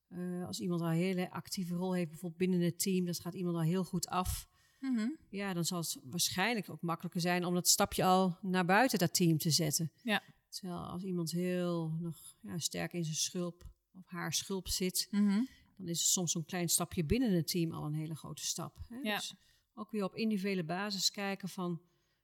[0.09, 3.35] eh, als iemand al een hele actieve rol heeft, bijvoorbeeld binnen het team, dat gaat
[3.35, 4.49] iemand al heel goed af.
[4.81, 5.09] Mhm.
[5.29, 9.15] Ja, dan zal het waarschijnlijk ook makkelijker zijn om dat stapje al naar buiten dat
[9.15, 9.93] team te zetten.
[10.03, 10.23] Ja.
[10.49, 15.43] Terwijl als iemand heel nog ja, sterk in zijn schulp of haar schulp zit, Mhm.
[15.77, 18.79] dan is soms zo'n klein stapje binnen het team al een hele grote stap.
[18.89, 18.97] Hè?
[18.97, 19.17] Ja.
[19.17, 19.35] Dus
[19.75, 21.81] ook weer op individuele basis kijken van,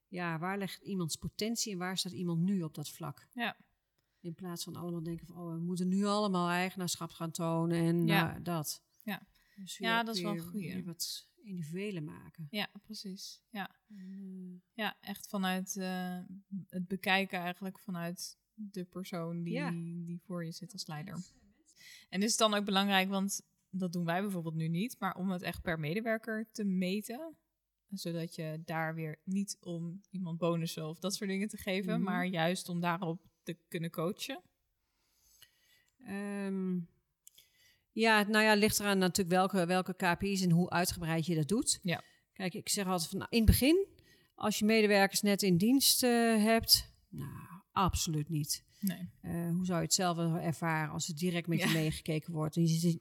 [0.08, 3.26] ja, waar ligt iemands potentie en waar staat iemand nu op dat vlak?
[3.32, 3.56] Ja.
[4.20, 8.06] In plaats van allemaal denken van, oh, we moeten nu allemaal eigenaarschap gaan tonen en
[8.06, 8.26] Ja.
[8.30, 8.82] nou, dat.
[9.02, 9.22] Ja.
[9.56, 12.46] Dus Ja, dat is wel weer wat individuele maken.
[12.50, 13.42] ja, precies.
[13.50, 13.70] Ja.
[13.88, 16.18] En, Ja, echt vanuit eh,
[16.68, 19.70] het bekijken eigenlijk vanuit de persoon die, Ja.
[20.04, 21.24] die voor je zit als leider.
[22.08, 25.30] En is het dan ook belangrijk, want dat doen wij bijvoorbeeld nu niet, maar om
[25.30, 27.36] het echt per medewerker te meten,
[27.88, 32.02] zodat je daar weer niet om iemand bonussen of dat soort dingen te geven, Mhm.
[32.02, 34.40] maar juist om daarop te kunnen coachen.
[36.06, 36.78] Ehm,
[37.92, 41.48] ja, nou ja, het ligt eraan natuurlijk welke, welke KPI's en hoe uitgebreid je dat
[41.48, 41.78] doet.
[41.82, 42.02] Ja.
[42.32, 43.86] Kijk, ik zeg altijd van nou, in het begin,
[44.34, 46.10] als je medewerkers net in dienst eh,
[46.42, 47.30] hebt, nou,
[47.72, 48.64] absoluut niet.
[48.80, 49.10] Nee.
[49.22, 51.72] Eh, hoe zou je het zelf ervaren als er direct met je Ja.
[51.72, 52.54] meegekeken wordt?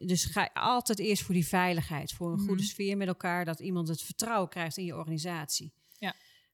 [0.07, 2.47] Dus ga altijd eerst voor die veiligheid, voor een Mhm.
[2.47, 5.73] goede sfeer met elkaar, dat iemand het vertrouwen krijgt in je organisatie.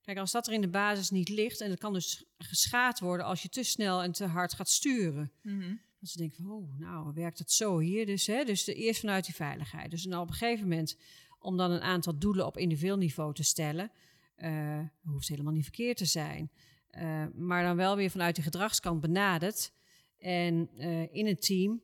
[0.05, 3.25] Kijk, als dat er in de basis niet ligt, en het kan dus geschaad worden
[3.25, 5.31] als je te snel en te hard gaat sturen.
[5.41, 5.75] Mhm.
[5.99, 8.05] Dat ze denken van, oh, nou, werkt het zo hier?
[8.05, 9.91] Dus, hè, dus de, eerst vanuit die veiligheid.
[9.91, 10.97] Dus dan op een gegeven moment,
[11.39, 13.91] om dan een aantal doelen op individueel niveau te stellen,
[14.35, 16.51] eh, hoeft helemaal niet verkeerd te zijn.
[16.89, 19.71] Eh, maar dan wel weer vanuit die gedragskant benaderd.
[20.17, 21.81] En eh, in het team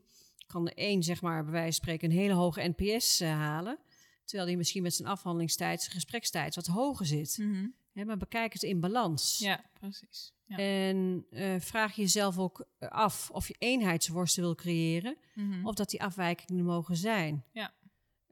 [0.48, 3.80] kan de een, zeg maar, bij wijze van spreken, een hele hoge NPS halen.
[4.26, 7.38] Terwijl die misschien met zijn afhandelingstijd, zijn gesprekstijd wat hoger zit.
[7.38, 7.68] Mhm.
[7.94, 9.38] Hè, maar bekijk het in balans.
[9.38, 10.34] Ja, precies.
[10.46, 10.58] Ja.
[10.58, 15.18] En eh, vraag jezelf ook af of je eenheidsworsten wil creëren.
[15.36, 15.66] Mhm.
[15.66, 17.46] Of dat die afwijkingen mogen zijn.
[17.52, 17.74] Ja.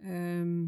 [0.01, 0.59] Ehm,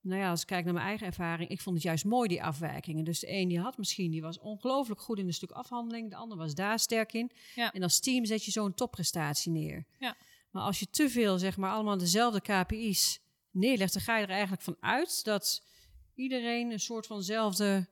[0.00, 2.42] nou ja, als ik kijk naar mijn eigen ervaring, ik vond het juist mooi, die
[2.42, 3.04] afwijkingen.
[3.04, 6.10] Dus de een die had misschien, die was ongelooflijk goed in een stuk afhandeling.
[6.10, 7.30] De ander was daar sterk in.
[7.54, 7.72] Ja.
[7.72, 9.86] En als team zet je zo'n topprestatie neer.
[9.98, 10.16] Ja.
[10.50, 13.20] Maar als je te veel, zeg maar, allemaal dezelfde KPI's
[13.50, 15.66] neerlegt, dan ga je er eigenlijk van uit dat
[16.14, 17.88] iedereen een soort vanzelfde,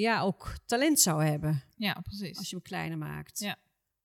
[0.00, 1.62] ja, ook talent zou hebben.
[1.76, 2.36] ja, precies.
[2.38, 3.38] Als je hem kleiner maakt.
[3.38, 3.56] Ja.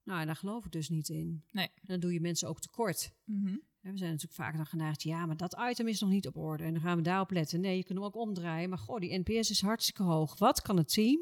[0.02, 1.44] Nou, en daar geloof ik dus niet in.
[1.50, 1.68] Nee.
[1.82, 3.12] Dan doe je mensen ook tekort.
[3.24, 3.56] Mhm.
[3.80, 6.64] We zijn natuurlijk vaak dan geneigd, ja, maar dat item is nog niet op orde.
[6.64, 7.60] En dan gaan we daarop letten.
[7.60, 8.68] Nee, je kunt hem ook omdraaien.
[8.68, 10.38] Maar goh, die NPS is hartstikke hoog.
[10.38, 11.20] Wat kan het team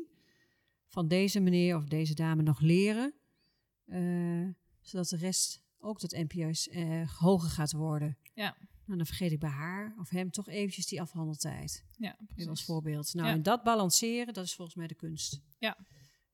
[0.87, 3.15] van deze meneer of deze dame nog leren?
[3.87, 4.49] eh,
[4.81, 8.19] zodat de rest ook dat NPS eh, hoger gaat worden.
[8.35, 8.57] Ja.
[8.85, 11.85] Nou, dan vergeet ik bij haar of hem toch eventjes die afhandeltijd.
[11.97, 12.19] Ja,
[12.49, 13.15] als voorbeeld.
[13.15, 13.35] Nou, Ja.
[13.35, 15.41] en dat balanceren, dat is volgens mij de kunst.
[15.59, 15.77] Ja.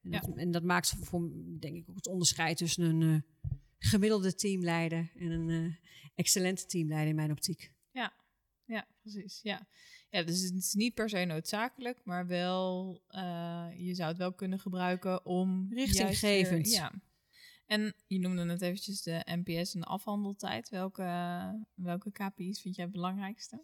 [0.03, 3.03] En dat, en dat maakt voor, denk ik, ook het onderscheid tussen een
[3.43, 5.75] eh, gemiddelde teamleider en een eh,
[6.15, 7.73] excellente teamleider in mijn optiek.
[8.65, 9.41] Ja, precies.
[9.43, 9.67] Ja.
[10.11, 14.33] ja, dus het is niet per se noodzakelijk, maar wel, eh, je zou het wel
[14.33, 15.67] kunnen gebruiken om...
[15.73, 16.71] Richtinggevend.
[16.71, 16.93] juist ja.
[17.69, 20.69] En je noemde net eventjes de NPS en de afhandeltijd.
[20.69, 21.05] Welke,
[21.75, 23.61] welke KPI's vind jij het belangrijkste?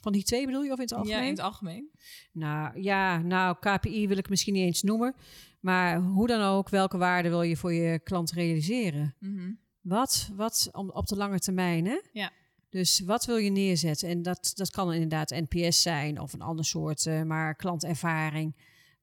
[0.00, 1.18] Van die twee bedoel je of in het algemeen?
[1.18, 1.90] Ja, in het algemeen.
[2.32, 5.14] Nou ja, nou KPI wil ik misschien niet eens noemen.
[5.60, 9.14] Maar hoe dan ook, welke waarde wil je voor je klant realiseren?
[9.18, 9.52] Mhm.
[9.80, 12.00] wat, wat om, op de lange termijn, hè?
[12.12, 12.30] Ja.
[12.68, 14.08] Dus wat wil je neerzetten?
[14.08, 18.56] En dat, dat kan inderdaad NPS zijn of een ander soort, uh, maar klantervaring.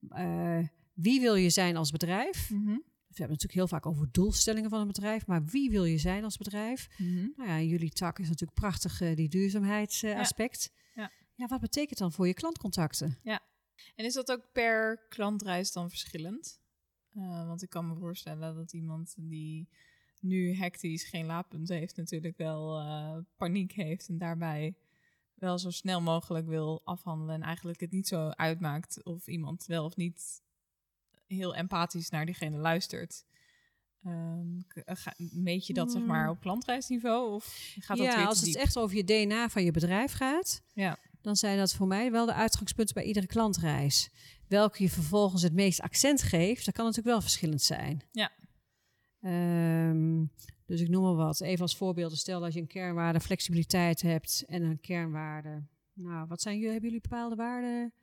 [0.10, 0.60] Uh,
[0.94, 2.50] wie wil je zijn als bedrijf?
[2.50, 2.78] Mhm.
[3.10, 6.24] We hebben natuurlijk heel vaak over doelstellingen van een bedrijf, maar wie wil je zijn
[6.24, 6.88] als bedrijf?
[6.98, 7.28] Mhm.
[7.36, 10.72] Nou ja, jullie tak is natuurlijk prachtig, uh, die duurzaamheidsaspect.
[10.96, 11.12] Ja.
[11.36, 13.18] ja, wat betekent dan voor je klantcontacten?
[13.96, 16.60] En is dat ook per klantreis dan verschillend?
[17.14, 19.70] Uh, want ik kan me voorstellen dat iemand die
[20.20, 24.76] nu hectisch geen laadpunt heeft, natuurlijk wel uh, paniek heeft en daarbij
[25.34, 29.86] wel zo snel mogelijk wil afhandelen en eigenlijk het niet zo uitmaakt of iemand wel
[29.86, 30.42] of niet
[31.36, 33.26] heel empathisch naar diegene luistert.
[34.06, 34.66] Um,
[35.32, 38.56] meet je dat zeg maar op klantreisniveau of gaat dat ja, weer als het diep?
[38.56, 40.98] echt over je DNA van je bedrijf gaat, Ja.
[41.22, 44.10] dan zijn dat voor mij wel de uitgangspunten bij iedere klantreis.
[44.48, 48.02] Welke je vervolgens het meest accent geeft, dat kan natuurlijk wel verschillend zijn.
[48.12, 48.32] Ja.
[49.22, 50.26] Ehm,
[50.66, 51.42] dus ik noem maar wat.
[51.42, 55.64] Even als voorbeeld, stel dat je een kernwaarde flexibiliteit hebt en een kernwaarde.
[55.94, 56.72] Nou, wat zijn jullie?
[56.72, 57.94] Hebben jullie bepaalde waarden?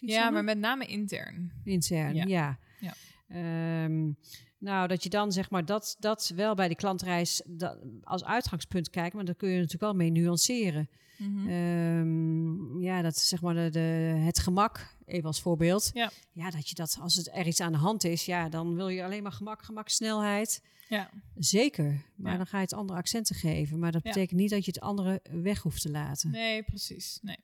[0.00, 1.52] Ja, maar met name intern.
[1.64, 2.24] Intern, Ja.
[2.26, 2.58] ja.
[2.80, 2.94] Ja.
[3.28, 4.12] Ehm,
[4.58, 8.90] nou, dat je dan zeg maar dat, dat wel bij de klantreis dat, als uitgangspunt
[8.90, 10.88] kijkt, maar daar kun je natuurlijk wel mee nuanceren.
[11.18, 11.48] Mhm.
[11.48, 13.78] Ehm, ja, dat zeg maar de, de,
[14.24, 15.90] het gemak, even als voorbeeld.
[15.94, 16.10] Ja.
[16.32, 18.88] ja, dat je dat als het er iets aan de hand is, ja, dan wil
[18.88, 20.62] je alleen maar gemak, gemak, snelheid.
[20.88, 21.10] Ja.
[21.34, 22.36] Zeker, maar Ja.
[22.36, 23.78] dan ga je het andere accenten geven.
[23.78, 24.10] Maar dat Ja.
[24.10, 26.30] betekent niet dat je het andere weg hoeft te laten.
[26.30, 27.18] Nee, precies.
[27.22, 27.38] Nee.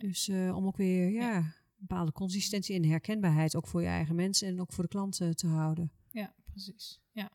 [0.00, 1.54] Dus eh, om ook weer ja,
[1.86, 5.46] bepaalde consistentie en herkenbaarheid ook voor je eigen mensen en ook voor de klanten te
[5.46, 5.92] houden.
[6.10, 7.00] Ja, precies.
[7.10, 7.30] Ja.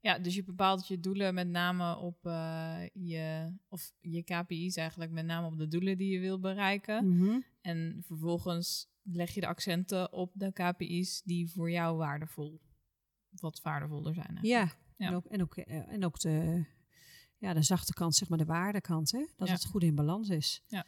[0.00, 5.10] ja, dus je bepaalt je doelen met name op eh, je, of je KPI's eigenlijk
[5.10, 7.08] met name op de doelen die je wil bereiken.
[7.16, 7.40] Mhm.
[7.60, 12.60] En vervolgens leg je de accenten op de KPI's die voor jou waardevol,
[13.30, 14.36] wat waardevoller zijn.
[14.36, 14.70] eigenlijk.
[14.70, 15.06] Ja, Ja.
[15.06, 16.64] En, ook, en, ook, eh, en ook de,
[17.38, 19.26] ja, de zachte kant, zeg maar de waardekant, hè?
[19.36, 19.54] dat Ja.
[19.54, 20.62] het goed in balans is.
[20.66, 20.86] Ja.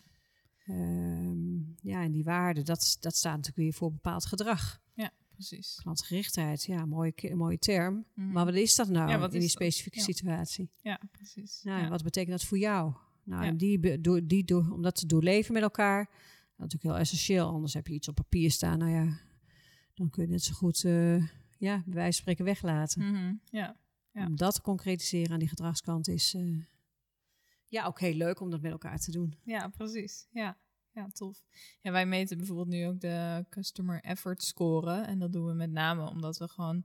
[0.66, 4.80] Ehm, ja, en die waarde, dat, dat staat natuurlijk weer voor bepaald gedrag.
[4.94, 5.78] Ja, precies.
[5.82, 8.04] Klantgerichtheid, ja, mooie, mooie term.
[8.14, 8.32] Mhm.
[8.32, 9.50] Maar wat is dat nou Ja, in die dat?
[9.50, 10.04] specifieke Ja.
[10.04, 10.70] situatie?
[10.80, 11.60] Ja, precies.
[11.62, 11.84] Nou, ja.
[11.84, 12.92] en wat betekent dat voor jou?
[13.24, 16.82] Nou, en die, door, die door, om dat te doorleven met elkaar, dat is natuurlijk
[16.82, 17.46] heel essentieel.
[17.48, 19.18] Anders heb je iets op papier staan, nou ja,
[19.94, 21.16] dan kun je net zo goed, eh,
[21.58, 23.10] ja, bij wijze van spreken weglaten.
[23.12, 23.76] Mhm, ja.
[24.12, 24.26] Ja.
[24.26, 26.42] Om dat te concretiseren aan die gedragskant is, eh,
[27.72, 29.38] ja, ook heel leuk om dat met elkaar te doen.
[29.44, 30.26] Ja, precies.
[30.30, 30.58] Ja.
[30.90, 31.42] ja, tof.
[31.80, 35.00] Ja, wij meten bijvoorbeeld nu ook de Customer Effort Score.
[35.00, 36.84] En dat doen we met name omdat we gewoon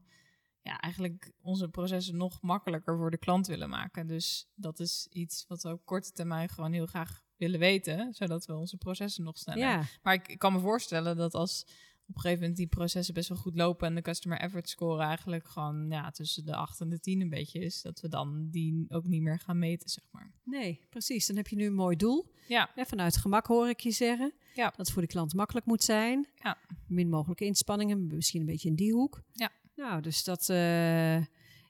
[0.62, 4.06] ja, eigenlijk onze processen nog makkelijker voor de klant willen maken.
[4.06, 8.46] Dus dat is iets wat we op korte termijn gewoon heel graag willen weten, zodat
[8.46, 9.68] we onze processen nog sneller.
[9.68, 11.66] Ja, Maar ik, ik kan me voorstellen dat als
[12.08, 15.02] op een gegeven moment die processen best wel goed lopen en de customer effort score
[15.02, 18.48] eigenlijk gewoon ja, tussen de 8 en de 10 een beetje is, dat we dan
[18.50, 20.32] die ook niet meer gaan meten, zeg maar.
[20.44, 21.26] nee, precies.
[21.26, 22.32] Dan heb je nu een mooi doel.
[22.48, 24.32] Ja, Ja, vanuit gemak hoor ik je zeggen.
[24.54, 24.64] Ja.
[24.64, 26.28] Dat het voor de klant makkelijk moet zijn.
[26.34, 26.58] Ja.
[26.86, 29.22] Min mogelijke inspanningen, misschien een beetje in die hoek.
[29.32, 29.50] Ja.
[29.76, 30.48] Nou, dus dat...
[30.48, 31.16] eh,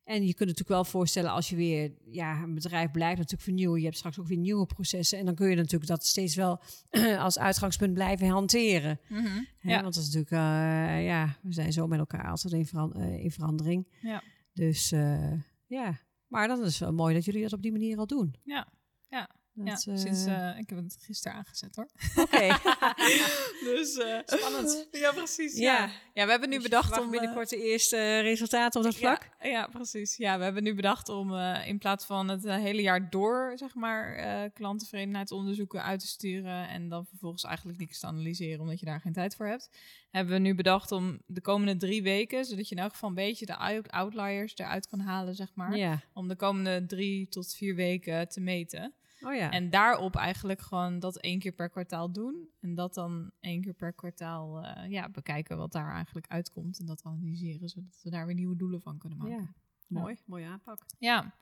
[0.08, 1.92] en je kunt natuurlijk wel voorstellen als je weer...
[2.10, 3.78] Ja, een bedrijf blijft natuurlijk vernieuwen.
[3.78, 5.18] Je hebt straks ook weer nieuwe processen.
[5.18, 6.60] En dan kun je natuurlijk dat steeds wel
[7.18, 9.00] als uitgangspunt blijven hanteren.
[9.08, 9.42] Mhm.
[9.58, 9.82] Hè, ja.
[9.82, 10.30] Want dat is natuurlijk...
[10.30, 13.86] eh, ja, we zijn zo met elkaar altijd in, veran- eh, in verandering.
[14.00, 14.22] Ja.
[14.52, 15.32] Dus eh,
[15.66, 15.98] ja...
[16.26, 18.34] Maar dat is wel mooi dat jullie dat op die manier al doen.
[18.44, 18.68] Ja,
[19.08, 19.30] ja,
[19.64, 19.92] Dat, ja.
[19.92, 21.88] eh, Sinds, eh, ik heb het gisteren aangezet hoor.
[22.16, 22.38] Oké.
[23.74, 24.86] dus eh, Spannend.
[24.92, 25.56] Ja, precies.
[25.56, 25.78] Ja.
[25.78, 28.86] Ja, ja we hebben nu Dus bedacht om eh, binnenkort de eerste eh, resultaten op
[28.86, 29.28] dat vlak.
[29.40, 30.16] Ja, ja, precies.
[30.16, 33.52] Ja, we hebben nu bedacht om eh, in plaats van het eh, hele jaar door,
[33.56, 38.80] zeg maar, eh klanttevredenheidsonderzoeken uit te sturen en dan vervolgens eigenlijk niks te analyseren omdat
[38.80, 39.70] je daar geen tijd voor hebt,
[40.10, 43.14] hebben we nu bedacht om de komende drie weken, zodat je in elk geval een
[43.14, 46.00] beetje de out- outliers eruit kan halen, zeg maar, Ja.
[46.12, 48.94] om de komende drie tot vier weken te meten.
[49.20, 49.50] Oh ja.
[49.50, 52.48] En daarop eigenlijk gewoon dat één keer per kwartaal doen.
[52.60, 56.78] En dat dan één keer per kwartaal eh, ja, bekijken wat daar eigenlijk uitkomt.
[56.78, 59.36] En dat analyseren, zodat we daar weer nieuwe doelen van kunnen maken.
[59.36, 59.54] ja.
[59.86, 60.16] Mooi.
[60.26, 60.82] Mooie aanpak.
[60.98, 61.34] Ja,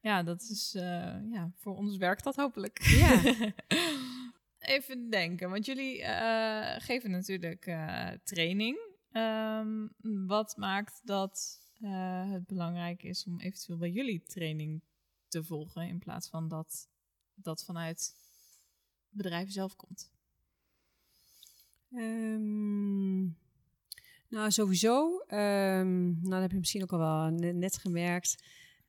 [0.00, 2.82] ja dat is eh, ja, voor ons werkt dat hopelijk.
[2.82, 3.22] Ja.
[4.58, 7.62] Even denken, want jullie eh, geven natuurlijk
[8.24, 8.78] training.
[9.10, 9.86] Ehm,
[10.26, 11.60] wat maakt dat
[12.30, 14.82] het belangrijk is om eventueel bij jullie training
[15.28, 16.88] te volgen in plaats van dat
[17.34, 18.14] dat vanuit
[19.08, 20.10] bedrijven zelf komt?
[21.90, 23.22] Ehm,
[24.28, 25.18] nou, sowieso.
[25.26, 28.44] ehm, nou, dat heb je misschien ook al wel ne- net gemerkt.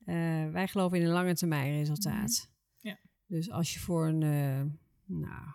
[0.06, 2.50] Eh, wij geloven in een lange termijn resultaat.
[2.80, 2.88] Mhm.
[2.88, 3.00] Ja.
[3.26, 4.72] Dus als je voor een, eh,
[5.06, 5.46] nou,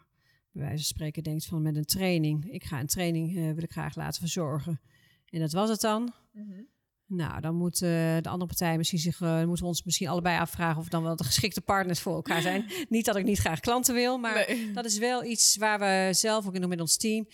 [0.53, 2.51] bij wijze van spreken denkt van met een training.
[2.53, 4.81] Ik ga een training, eh, wil ik graag laten verzorgen.
[5.27, 6.13] En dat was het dan.
[7.09, 7.89] Nou, dan moet eh,
[8.21, 11.17] de andere partij misschien zich, uh, moeten we ons misschien allebei afvragen of dan wel
[11.17, 12.71] de geschikte partners voor elkaar zijn.
[12.89, 16.47] niet dat ik niet graag klanten wil, maar dat is wel iets waar we zelf
[16.47, 17.27] ook in met ons team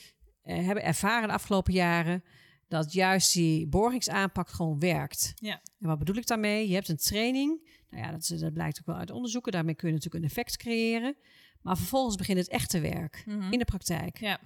[0.45, 2.25] uh, hebben ervaren de afgelopen jaren.
[2.69, 5.33] Dat juist die borgingsaanpak gewoon werkt.
[5.37, 5.61] Ja.
[5.81, 6.69] En wat bedoel ik daarmee?
[6.69, 7.77] Je hebt een training.
[7.91, 9.53] Nou ja, dat, dat blijkt ook wel uit onderzoeken.
[9.53, 11.17] Daarmee kun je natuurlijk een effect creëren.
[11.63, 13.53] Maar vervolgens begint het echte werk Mhm.
[13.53, 14.21] in de praktijk.
[14.21, 14.41] Ja.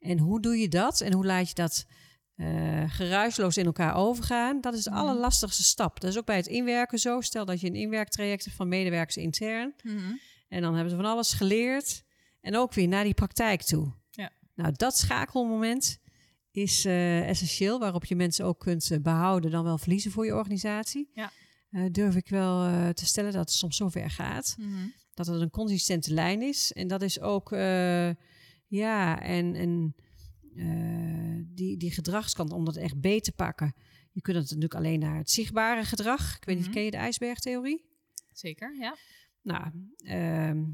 [0.00, 1.00] En hoe doe je dat?
[1.00, 1.86] En hoe laat je dat
[2.36, 4.60] uh, geruisloos in elkaar overgaan?
[4.60, 4.98] Dat is de Mhm.
[4.98, 6.00] allerlastigste stap.
[6.00, 7.20] Dat is ook bij het inwerken zo.
[7.20, 9.74] Stel dat je een inwerktraject hebt van medewerkers intern.
[9.82, 9.98] Mhm.
[10.48, 12.02] En dan hebben ze van alles geleerd.
[12.40, 13.92] En ook weer naar die praktijk toe.
[14.10, 14.30] Ja.
[14.54, 15.98] Nou, dat schakelmoment
[16.50, 17.78] is uh, essentieel.
[17.78, 21.10] Waarop je mensen ook kunt uh, behouden, dan wel verliezen voor je organisatie.
[21.14, 21.30] Ja.
[21.70, 22.58] Uh, durf ik wel
[22.92, 24.54] te stellen dat het soms zover gaat.
[24.58, 24.86] Mhm.
[25.14, 26.72] Dat het een consistente lijn is.
[26.72, 27.50] En dat is ook,
[28.66, 29.94] ja, en, en
[30.54, 33.74] uh, die, die gedragskant, om dat echt beter te pakken.
[34.12, 36.36] Je kunt het natuurlijk alleen naar het zichtbare gedrag.
[36.36, 36.74] Ik weet niet, Mhm.
[36.74, 37.84] ken je de ijsbergtheorie?
[38.32, 38.96] Zeker, ja.
[39.42, 39.64] Nou,
[39.98, 40.12] uh,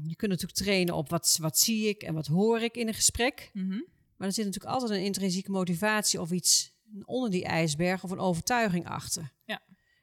[0.03, 2.93] je kunt natuurlijk trainen op wat, wat zie ik en wat hoor ik in een
[2.93, 3.49] gesprek.
[3.53, 3.81] Mhm.
[4.17, 6.73] Maar er zit natuurlijk altijd een intrinsieke motivatie of iets
[7.05, 9.31] onder die ijsberg of een overtuiging achter.
[9.45, 9.61] Ja.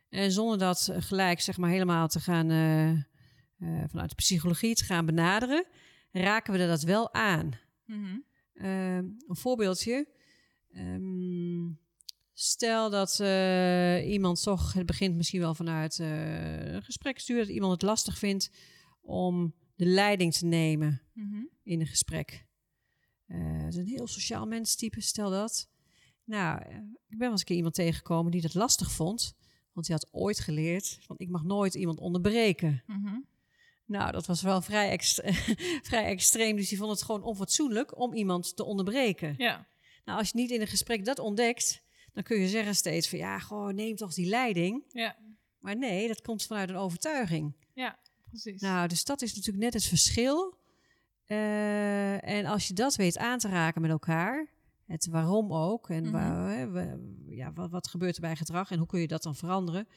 [0.09, 4.85] En zonder dat gelijk zeg maar helemaal te gaan, uh, uh, vanuit de psychologie te
[4.85, 5.67] gaan benaderen,
[6.13, 7.51] raken we er dat wel aan.
[7.85, 8.19] Mhm.
[8.63, 10.09] Uh, een voorbeeldje.
[10.77, 11.79] Um,
[12.33, 17.73] stel dat uh, iemand toch, het begint misschien wel vanuit uh, een gesprekstuur, dat iemand
[17.73, 18.51] het lastig vindt
[19.01, 21.43] om de leiding te nemen Mhm.
[21.63, 22.47] in een gesprek.
[23.27, 25.69] Het is een heel sociaal menstype, stel dat.
[26.25, 29.35] Nou, ik ben wel eens een keer iemand tegengekomen die dat lastig vond.
[29.73, 32.83] Want die had ooit geleerd van ik mag nooit iemand onderbreken.
[32.87, 33.17] Mhm.
[33.89, 35.33] Nou, dat was wel vrij, extre
[35.89, 36.57] vrij extreem.
[36.57, 39.35] Dus die vond het gewoon onfatsoenlijk om iemand te onderbreken.
[39.39, 39.67] Ja.
[40.05, 43.19] Nou, als je niet in een gesprek dat ontdekt, dan kun je zeggen steeds van
[43.19, 44.85] ja, gewoon neem toch die leiding.
[44.89, 45.17] Ja.
[45.61, 47.55] Maar nee, dat komt vanuit een overtuiging.
[47.75, 47.99] Ja,
[48.29, 48.61] precies.
[48.61, 50.57] Nou, dus dat is natuurlijk net het verschil.
[51.27, 54.47] Uh, en als je dat weet aan te raken met elkaar,
[54.87, 56.13] het waarom ook en Mhm.
[56.13, 56.97] waar,
[57.27, 59.89] ja, wat, wat gebeurt er bij gedrag en hoe kun je dat dan veranderen,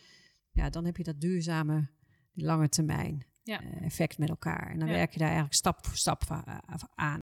[0.51, 1.89] ja, dan heb je dat duurzame,
[2.33, 3.61] die lange termijn Ja.
[3.61, 4.69] eh, effect met elkaar.
[4.71, 4.93] En dan Ja.
[4.93, 6.57] werk je daar eigenlijk stap voor stap eh,
[6.95, 7.19] aan.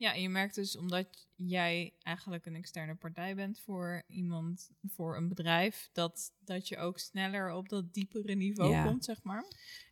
[0.00, 5.16] Ja, en je merkt dus omdat jij eigenlijk een externe partij bent voor iemand, voor
[5.16, 8.84] een bedrijf, dat, dat je ook sneller op dat diepere niveau Ja.
[8.86, 9.44] komt, zeg maar.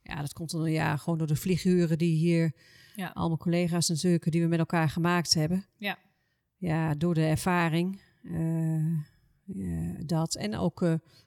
[0.02, 2.52] Ja, dat komt dan ja, gewoon door de vlieguren die hier,
[2.94, 3.08] Ja.
[3.08, 5.66] al mijn collega's natuurlijk, die we met elkaar gemaakt hebben.
[5.76, 5.98] Ja.
[6.56, 8.00] Ja, door de ervaring.
[8.22, 8.98] eh,
[9.44, 10.34] ja, dat.
[10.36, 10.80] En ook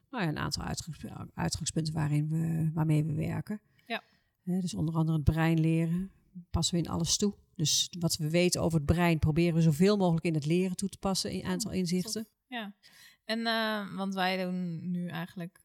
[0.10, 3.62] nou ja, een aantal uitgangs- uitgangspunten waarin we, waarmee we werken.
[3.86, 4.04] Ja.
[4.44, 6.12] Dus onder andere het brein leren.
[6.50, 7.34] Passen we in alles toe.
[7.56, 10.90] Dus wat we weten over het brein proberen we zoveel mogelijk in het leren toe
[10.90, 11.32] te passen.
[11.32, 12.28] In aantal inzichten.
[12.48, 12.74] Ja.
[13.26, 15.62] En eh, want wij doen nu eigenlijk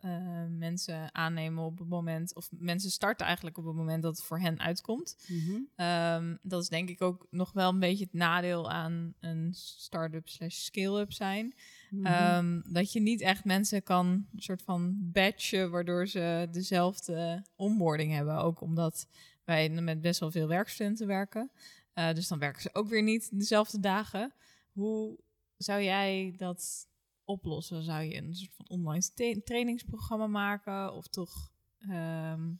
[0.00, 4.26] eh, mensen aannemen op het moment, of mensen starten eigenlijk op het moment dat het
[4.26, 5.16] voor hen uitkomt.
[5.28, 5.60] Mhm.
[5.74, 10.28] Ehm, dat is denk ik ook nog wel een beetje het nadeel aan een start-up
[10.28, 11.54] slash scale-up zijn.
[11.90, 12.06] Mhm.
[12.06, 18.36] Ehm, dat je niet echt mensen kan soort van batchen, waardoor ze dezelfde onboarding hebben.
[18.36, 19.06] Ook omdat
[19.44, 21.50] wij met best wel veel werkstudenten werken.
[21.92, 24.32] Eh, dus dan werken ze ook weer niet dezelfde dagen.
[24.72, 25.18] Hoe
[25.56, 26.88] zou jij dat
[27.24, 27.82] oplossen?
[27.82, 30.94] Zou je een soort van online trainingsprogramma maken?
[30.94, 32.50] Of toch, ehm,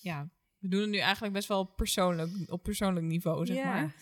[0.00, 3.94] ja, we doen het nu eigenlijk best wel persoonlijk, op persoonlijk niveau, zeg maar.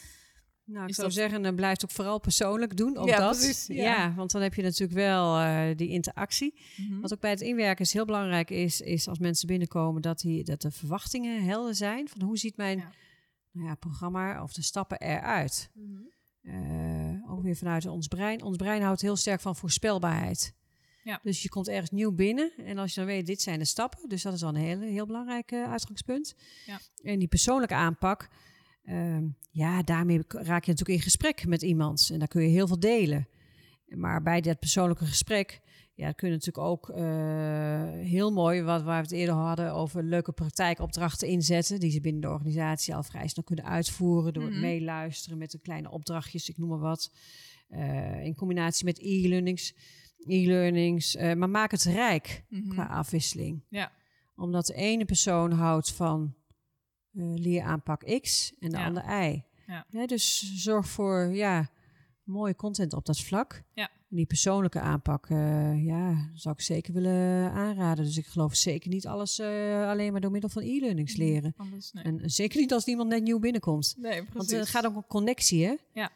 [0.72, 2.96] Nou, ik zou dat- zeggen, dan blijft ook vooral persoonlijk doen.
[2.96, 3.36] Ook Ja, dat.
[3.38, 3.74] precies, ja.
[3.82, 4.14] ja.
[4.14, 6.54] want dan heb je natuurlijk wel eh, die interactie.
[6.76, 7.00] Mhm.
[7.00, 10.44] Wat ook bij het inwerken is heel belangrijk is, is als mensen binnenkomen dat, die,
[10.44, 12.08] dat de verwachtingen helder zijn.
[12.08, 12.90] Van hoe ziet mijn Ja.
[13.52, 15.70] Nou ja, programma of de stappen eruit?
[16.42, 18.42] Eh, ook weer vanuit ons brein.
[18.42, 20.54] Ons brein houdt heel sterk van voorspelbaarheid.
[21.02, 21.20] Ja.
[21.22, 24.08] Dus je komt ergens nieuw binnen en als je dan weet, dit zijn de stappen.
[24.08, 26.34] Dus dat is wel een hele, heel belangrijk eh, uitgangspunt.
[26.66, 26.80] Ja.
[27.02, 28.28] En die persoonlijke aanpak,
[28.90, 32.08] ehm, ja, daarmee raak je natuurlijk in gesprek met iemand.
[32.12, 33.28] En daar kun je heel veel delen.
[33.86, 35.60] Maar bij dat persoonlijke gesprek,
[35.94, 37.04] ja, kun je natuurlijk ook eh,
[37.90, 41.80] heel mooi, wat waar we het eerder hadden, over leuke praktijkopdrachten inzetten.
[41.80, 44.52] Die ze binnen de organisatie al vrij snel kunnen uitvoeren door Mhm.
[44.52, 47.12] het meeluisteren met de kleine opdrachtjes, ik noem maar wat.
[47.68, 49.74] Eh, in combinatie met e-learnings.
[50.26, 52.68] E-learnings, eh, maar maak het rijk Mhm.
[52.68, 53.64] qua afwisseling.
[53.68, 53.92] Ja.
[54.36, 56.34] Omdat de ene persoon houdt van
[57.20, 58.84] leeraanpak X en de Ja.
[58.86, 59.42] ander Y.
[59.66, 60.06] Ja.
[60.06, 61.68] Dus zorg voor ja,
[62.24, 63.62] mooie content op dat vlak.
[63.74, 63.90] Ja.
[64.10, 68.04] En die persoonlijke aanpak, eh, ja, zou ik zeker willen aanraden.
[68.04, 71.54] Dus ik geloof zeker niet alles eh, alleen maar door middel van e-learnings leren.
[71.56, 72.04] Anders, nee.
[72.04, 73.94] En zeker niet als iemand net nieuw binnenkomt.
[73.98, 74.34] nee, precies.
[74.34, 75.74] Want het gaat ook om connectie, hè?
[75.92, 76.10] Ja.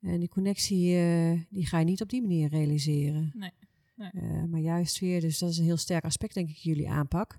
[0.00, 3.32] En die connectie, eh, die ga je niet op die manier realiseren.
[3.34, 3.50] Nee,
[3.96, 4.10] nee.
[4.10, 7.38] Eh, maar juist weer, dus dat is een heel sterk aspect, denk ik, jullie aanpak.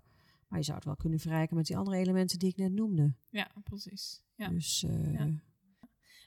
[0.53, 3.13] Maar je zou het wel kunnen verrijken met die andere elementen die ik net noemde.
[3.29, 4.23] Ja, precies.
[4.35, 4.47] Ja.
[4.47, 5.29] Dus eh, Ja.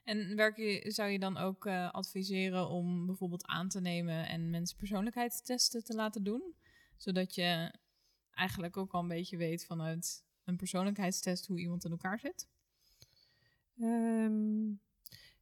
[0.05, 4.51] En werk je, zou je dan ook eh, adviseren om bijvoorbeeld aan te nemen en
[4.51, 6.55] mensen persoonlijkheidstesten te laten doen?
[6.97, 7.73] Zodat je
[8.31, 12.49] eigenlijk ook al een beetje weet vanuit een persoonlijkheidstest hoe iemand in elkaar zit?
[13.81, 14.73] ehm,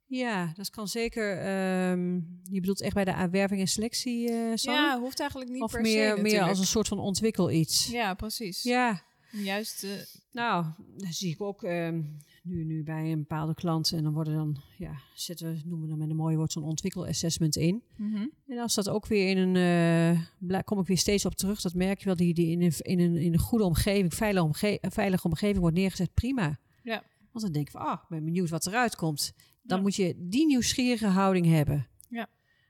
[0.06, 1.38] ja, dat kan zeker.
[1.38, 4.80] ehm, je bedoelt echt bij de aanwerving en selectie, Sanne?
[4.80, 6.48] Ja, hoeft eigenlijk niet of per meer, se meer natuurlijk.
[6.48, 7.86] als een soort van ontwikkel iets.
[7.86, 8.62] Ja, precies.
[8.62, 9.02] Ja,
[9.42, 9.90] Juist, eh,
[10.32, 10.64] nou,
[10.96, 12.02] dat zie ik ook ehm,
[12.42, 13.92] nu, nu bij een bepaalde klant.
[13.92, 16.62] En dan worden dan, ja, zetten we, noemen we dan met een mooi woord, zo'n
[16.62, 17.82] ontwikkelassessment in.
[17.96, 18.26] mhm.
[18.48, 21.74] En als dat ook weer in een, bla- kom ik weer steeds op terug, dat
[21.74, 24.78] merk je wel, die, die in, een, in, een, in een goede omgeving, veilige, omge
[24.80, 26.58] veilige omgeving wordt neergezet, prima.
[26.82, 27.02] Ja.
[27.32, 29.32] Want dan denk je van, ah, ik ben benieuwd wat eruit komt.
[29.66, 29.82] Dan Ja.
[29.82, 31.86] moet je die nieuwsgierige houding hebben.
[32.08, 32.28] Ja.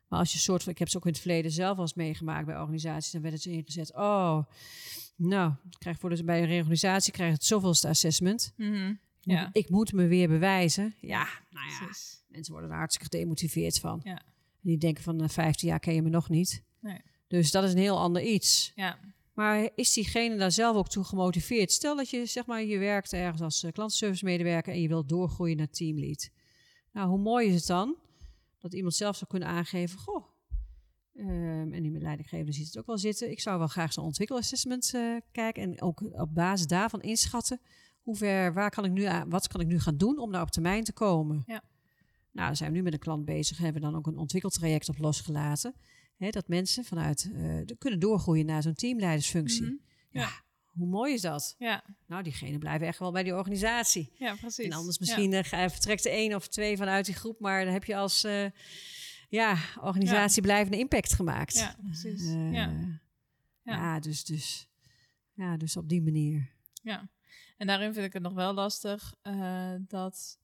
[0.08, 2.46] Maar als je soort van, ik heb ze ook in het verleden zelf eens meegemaakt
[2.46, 4.38] bij organisaties, dan werd het ingezet, oh,
[5.16, 8.52] nou, krijg voor bij een reorganisatie krijg je het zoveelste assessment.
[8.56, 8.88] Mhm.
[8.90, 9.42] Ik Ja.
[9.44, 10.94] moet- Ik moet me weer bewijzen.
[11.00, 12.22] Ja, nou ja, Precies.
[12.28, 14.00] mensen worden er hartstikke gedemotiveerd van.
[14.04, 14.16] Ja.
[14.16, 16.62] En die denken van, na 15 jaar ken je me nog niet.
[16.80, 17.00] Nee.
[17.28, 18.72] Dus dat is een heel ander iets.
[18.74, 18.98] Ja,
[19.34, 21.72] Maar is diegene daar zelf ook toe gemotiveerd?
[21.72, 25.08] Stel dat je, zeg maar, je werkt ergens als eh, klantenservice medewerker en je wilt
[25.08, 26.30] doorgroeien naar teamlead.
[26.94, 27.96] Nou, hoe mooi is het dan
[28.58, 30.24] dat iemand zelf zou kunnen aangeven, goh,
[31.14, 33.30] ehm, en die leidinggevende ziet het ook wel zitten.
[33.30, 37.60] Ik zou wel graag zo'n ontwikkelassessment eh kijken en ook op basis daarvan inschatten
[38.02, 40.42] hoe ver, waar kan ik nu aan, wat kan ik nu gaan doen om daar
[40.42, 41.42] op termijn te komen.
[41.46, 41.62] Ja.
[42.32, 44.88] Nou, dan zijn we nu met een klant bezig, hebben we dan ook een ontwikkeltraject
[44.88, 45.74] op losgelaten.
[46.16, 47.30] Hè, dat mensen vanuit
[47.66, 49.62] de- kunnen doorgroeien naar zo'n teamleidersfunctie.
[49.62, 49.74] Mhm.
[50.10, 50.20] Ja.
[50.20, 50.28] Ja.
[50.74, 51.54] Hoe mooi is dat?
[51.58, 54.12] ja, Nou, diegenen blijven echt wel bij die organisatie.
[54.18, 54.64] ja, precies.
[54.64, 57.84] En anders misschien eh, vertrekt de één of twee vanuit die groep, maar dan heb
[57.84, 58.46] je als eh,
[59.28, 61.54] ja, organisatie blijvende impact gemaakt.
[61.54, 62.24] Ja, precies.
[62.24, 63.00] Eh, ja.
[63.62, 63.74] ja.
[63.74, 64.00] Ja.
[64.00, 64.68] dus, dus,
[65.32, 66.52] ja, dus op die manier.
[66.82, 67.10] Ja,
[67.56, 69.14] en daarin vind ik het nog wel lastig
[69.78, 70.38] dat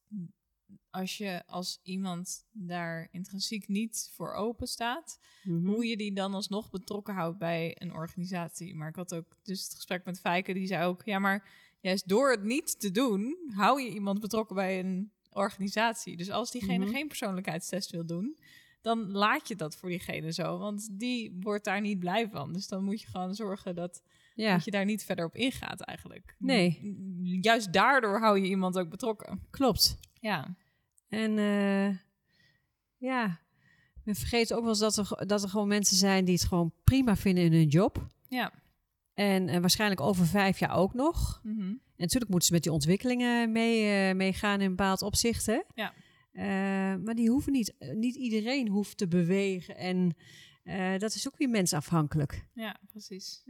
[0.91, 5.67] als je als iemand daar intrinsiek niet voor open staat, Mhm.
[5.67, 8.75] hoe je die dan alsnog betrokken houdt bij een organisatie.
[8.75, 11.49] Maar ik had ook dus het gesprek met Fijke, die zei ook, ja, maar
[11.81, 16.17] juist door het niet te doen, hou je iemand betrokken bij een organisatie.
[16.17, 16.95] Dus als diegene Mhm.
[16.95, 18.39] geen persoonlijkheidstest wil doen,
[18.81, 22.53] dan laat je dat voor diegene zo, want die wordt daar niet blij van.
[22.53, 24.03] Dus dan moet je gewoon zorgen dat
[24.35, 26.35] Ja, dat je daar niet verder op ingaat eigenlijk.
[26.39, 26.79] Nee.
[27.41, 29.47] Juist daardoor hou je iemand ook betrokken.
[29.51, 29.99] klopt.
[30.21, 30.57] Ja.
[31.11, 31.97] En eh,
[32.97, 33.41] ja,
[34.05, 36.73] we vergeten ook wel eens dat er, dat er gewoon mensen zijn die het gewoon
[36.85, 38.07] prima vinden in hun job.
[38.29, 38.53] Ja.
[39.15, 41.41] En eh, waarschijnlijk over vijf jaar ook nog.
[41.43, 41.61] Mhm.
[41.61, 45.47] En natuurlijk moeten ze met die ontwikkelingen mee, eh, meegaan in bepaald opzicht.
[45.47, 45.61] Hè?
[45.75, 45.93] Ja.
[46.97, 49.77] Maar die hoeven niet, niet iedereen hoeft te bewegen.
[49.77, 50.17] En
[50.99, 52.47] dat is ook weer mensafhankelijk.
[52.55, 53.43] Ja, precies.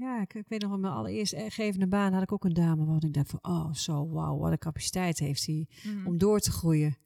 [0.00, 2.84] Ja, ik, ik weet nog, in mijn allereerste gevende baan had ik ook een dame
[2.84, 6.06] waar ik dacht van, oh zo, wauw, wat een capaciteit heeft hij Mhm.
[6.06, 6.96] om door te groeien.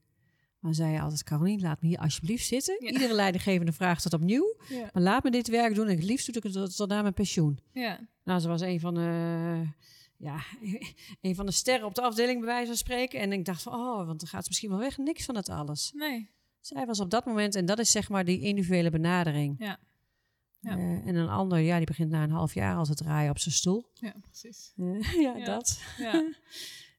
[0.59, 2.77] Maar zei je altijd, Carolien, laat me hier alsjeblieft zitten.
[2.81, 2.91] Ja.
[2.91, 4.57] Iedere leidinggevende vraagt het opnieuw.
[4.69, 4.91] Ja.
[4.93, 7.03] Maar laat me dit werk doen en het liefst doe ik het tot, tot na
[7.03, 7.59] mijn pensioen.
[7.73, 8.01] Ja.
[8.25, 9.63] Nou, ze was een van de,
[10.17, 10.37] ja,
[11.21, 13.21] een van de sterren op de afdeling, bij wijze van spreken.
[13.21, 14.99] En ik dacht van, oh, want dan gaat ze misschien wel weg.
[14.99, 15.93] Niks van het alles.
[15.95, 16.29] Nee.
[16.61, 19.55] Zij was op dat moment, en dat is zeg maar die individuele benadering.
[19.59, 19.79] Ja.
[20.65, 20.77] Ja.
[20.77, 23.39] Eh, en een ander, ja, die begint na een half jaar al te draaien op
[23.39, 23.91] zijn stoel.
[23.95, 24.73] Ja, precies.
[24.77, 25.45] Eh, ja, Ja.
[25.45, 25.81] dat.
[25.99, 26.13] Ja.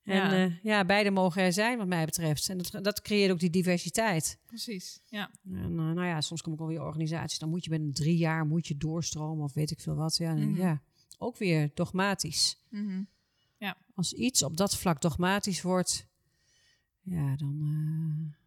[0.06, 0.34] En Ja.
[0.36, 0.50] ja.
[0.64, 2.50] ja, beide mogen er zijn, wat mij betreft.
[2.50, 4.40] En dat, dat creëert ook die diversiteit.
[4.46, 5.00] precies.
[5.06, 5.32] Ja.
[5.46, 8.46] En eh, nou ja, soms kom ik alweer organisaties, dan moet je binnen drie jaar
[8.46, 10.18] moet je doorstromen of weet ik veel wat.
[10.18, 10.56] Ja, Mhm.
[10.56, 10.82] ja
[11.18, 12.58] ook weer dogmatisch.
[12.70, 13.04] Mhm.
[13.96, 16.08] Als iets op dat vlak dogmatisch wordt,
[17.02, 18.45] ja, dan, eh,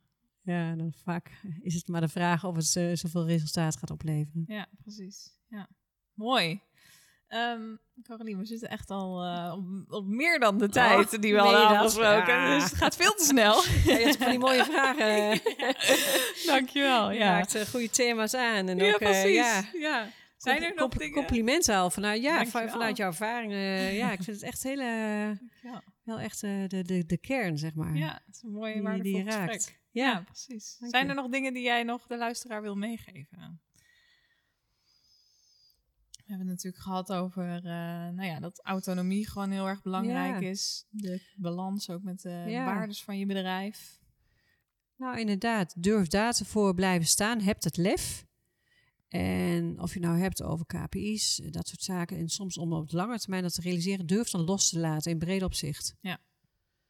[0.53, 1.31] ja, dan vaak
[1.61, 2.67] is het maar de vraag of het
[2.99, 4.45] zoveel resultaat gaat opleveren.
[4.47, 5.31] Ja, precies.
[5.49, 5.69] Ja.
[6.15, 6.61] Mooi.
[7.29, 7.61] Ehm
[8.03, 11.51] Caroline, we zitten echt al eh, op, op meer dan de tijd die we meen
[11.53, 12.35] hadden je afgesproken.
[12.35, 12.55] Ja.
[12.55, 13.63] Dus het gaat veel te snel.
[13.87, 15.41] Ja, je hebt van die mooie vragen.
[16.53, 17.11] Dankjewel.
[17.11, 18.69] Je Ja, maakt eh, goede thema's aan.
[18.69, 19.35] En ja ook, eh, precies.
[19.35, 20.09] ja, ja.
[20.37, 21.13] Zijn er nog dingen?
[21.15, 22.69] Complimenten al vanuit, ja, Dankjewel.
[22.69, 23.53] vanuit jouw ervaring.
[23.53, 25.39] eh, ja, ik vind het echt hele.
[26.09, 27.97] Wel echt eh, de, de, de kern, zeg maar.
[27.97, 29.79] ja, het is een mooi die, die raakt.
[29.91, 30.77] Ja, Ja, precies.
[30.79, 31.11] Dank Zijn je.
[31.11, 33.61] er nog dingen die jij nog de luisteraar wil meegeven?
[36.13, 37.63] We hebben het natuurlijk gehad over eh,
[38.09, 40.49] nou ja, dat autonomie gewoon heel erg belangrijk Ja.
[40.49, 40.87] is.
[40.91, 42.65] De balans ook met de Ja.
[42.65, 43.99] waardes van je bedrijf.
[44.97, 47.41] nou inderdaad, durf daar voor blijven staan.
[47.41, 48.27] Heb het lef.
[49.09, 52.17] En of je nou hebt over KPI's, eh, dat soort zaken.
[52.17, 55.11] En soms om op de lange termijn dat te realiseren, durf dan los te laten
[55.11, 55.95] in breed opzicht.
[56.01, 56.21] Ja.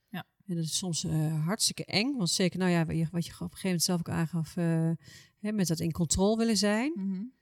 [0.09, 0.27] Ja.
[0.47, 2.17] En dat is soms uh, hartstikke eng.
[2.17, 4.57] Want zeker, nou ja, wat je, wat je op een gegeven moment zelf ook aangaf,
[4.57, 4.91] uh,
[5.39, 6.93] hè, met dat in controle willen zijn.
[6.95, 7.33] Mm -hmm.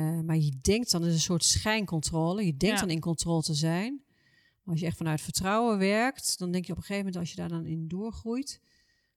[0.00, 2.46] uh, maar je denkt dan, is een soort schijncontrole.
[2.46, 2.86] Je denkt ja.
[2.86, 4.04] dan in controle te zijn.
[4.62, 7.30] Maar als je echt vanuit vertrouwen werkt, dan denk je op een gegeven moment, als
[7.30, 8.60] je daar dan in doorgroeit,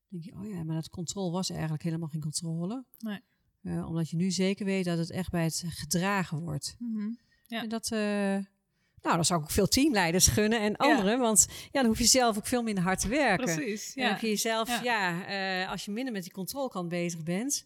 [0.07, 2.85] denk je, oh ja, maar dat controle was eigenlijk helemaal geen controle.
[2.99, 3.19] Nee.
[3.63, 6.75] Omdat je nu zeker weet dat het echt bij het gedragen wordt.
[6.79, 7.19] Mm -hmm.
[7.47, 7.61] ja.
[7.61, 11.11] En dat, nou, dan zou ik ook veel teamleiders gunnen en anderen.
[11.11, 11.17] Ja.
[11.17, 13.55] Want ja, dan hoef je zelf ook veel minder hard te werken.
[13.55, 13.93] Precies.
[13.93, 14.01] Ja.
[14.01, 17.65] Dan heb je jezelf, ja, ja uh, als je minder met die controlekant bezig bent,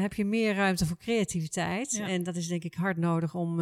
[0.00, 1.98] heb je meer ruimte voor creativiteit.
[1.98, 3.60] En dat is denk ik hard nodig om,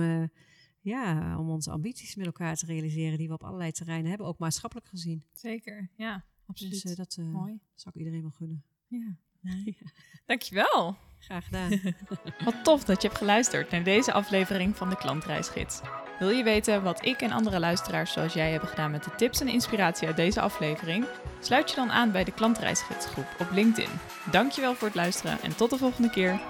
[0.80, 4.38] ja, om onze ambities met elkaar te realiseren, die we op allerlei terreinen hebben, ook
[4.38, 5.24] maatschappelijk gezien.
[5.32, 6.82] Zeker, ja, absoluut.
[6.82, 7.60] Dus dat Mooi.
[7.74, 8.64] zou ik iedereen wel gunnen.
[8.86, 9.16] Ja.
[10.26, 10.96] Dankjewel.
[11.18, 11.80] Graag gedaan.
[12.44, 15.80] Wat tof dat je hebt geluisterd naar deze aflevering van de Klantreisgids.
[16.18, 19.40] Wil je weten wat ik en andere luisteraars zoals jij hebben gedaan met de tips
[19.40, 21.06] en inspiratie uit deze aflevering?
[21.40, 23.90] Sluit je dan aan bij de Klantreisgidsgroep op LinkedIn.
[24.30, 26.40] Dankjewel voor het luisteren en tot de volgende keer.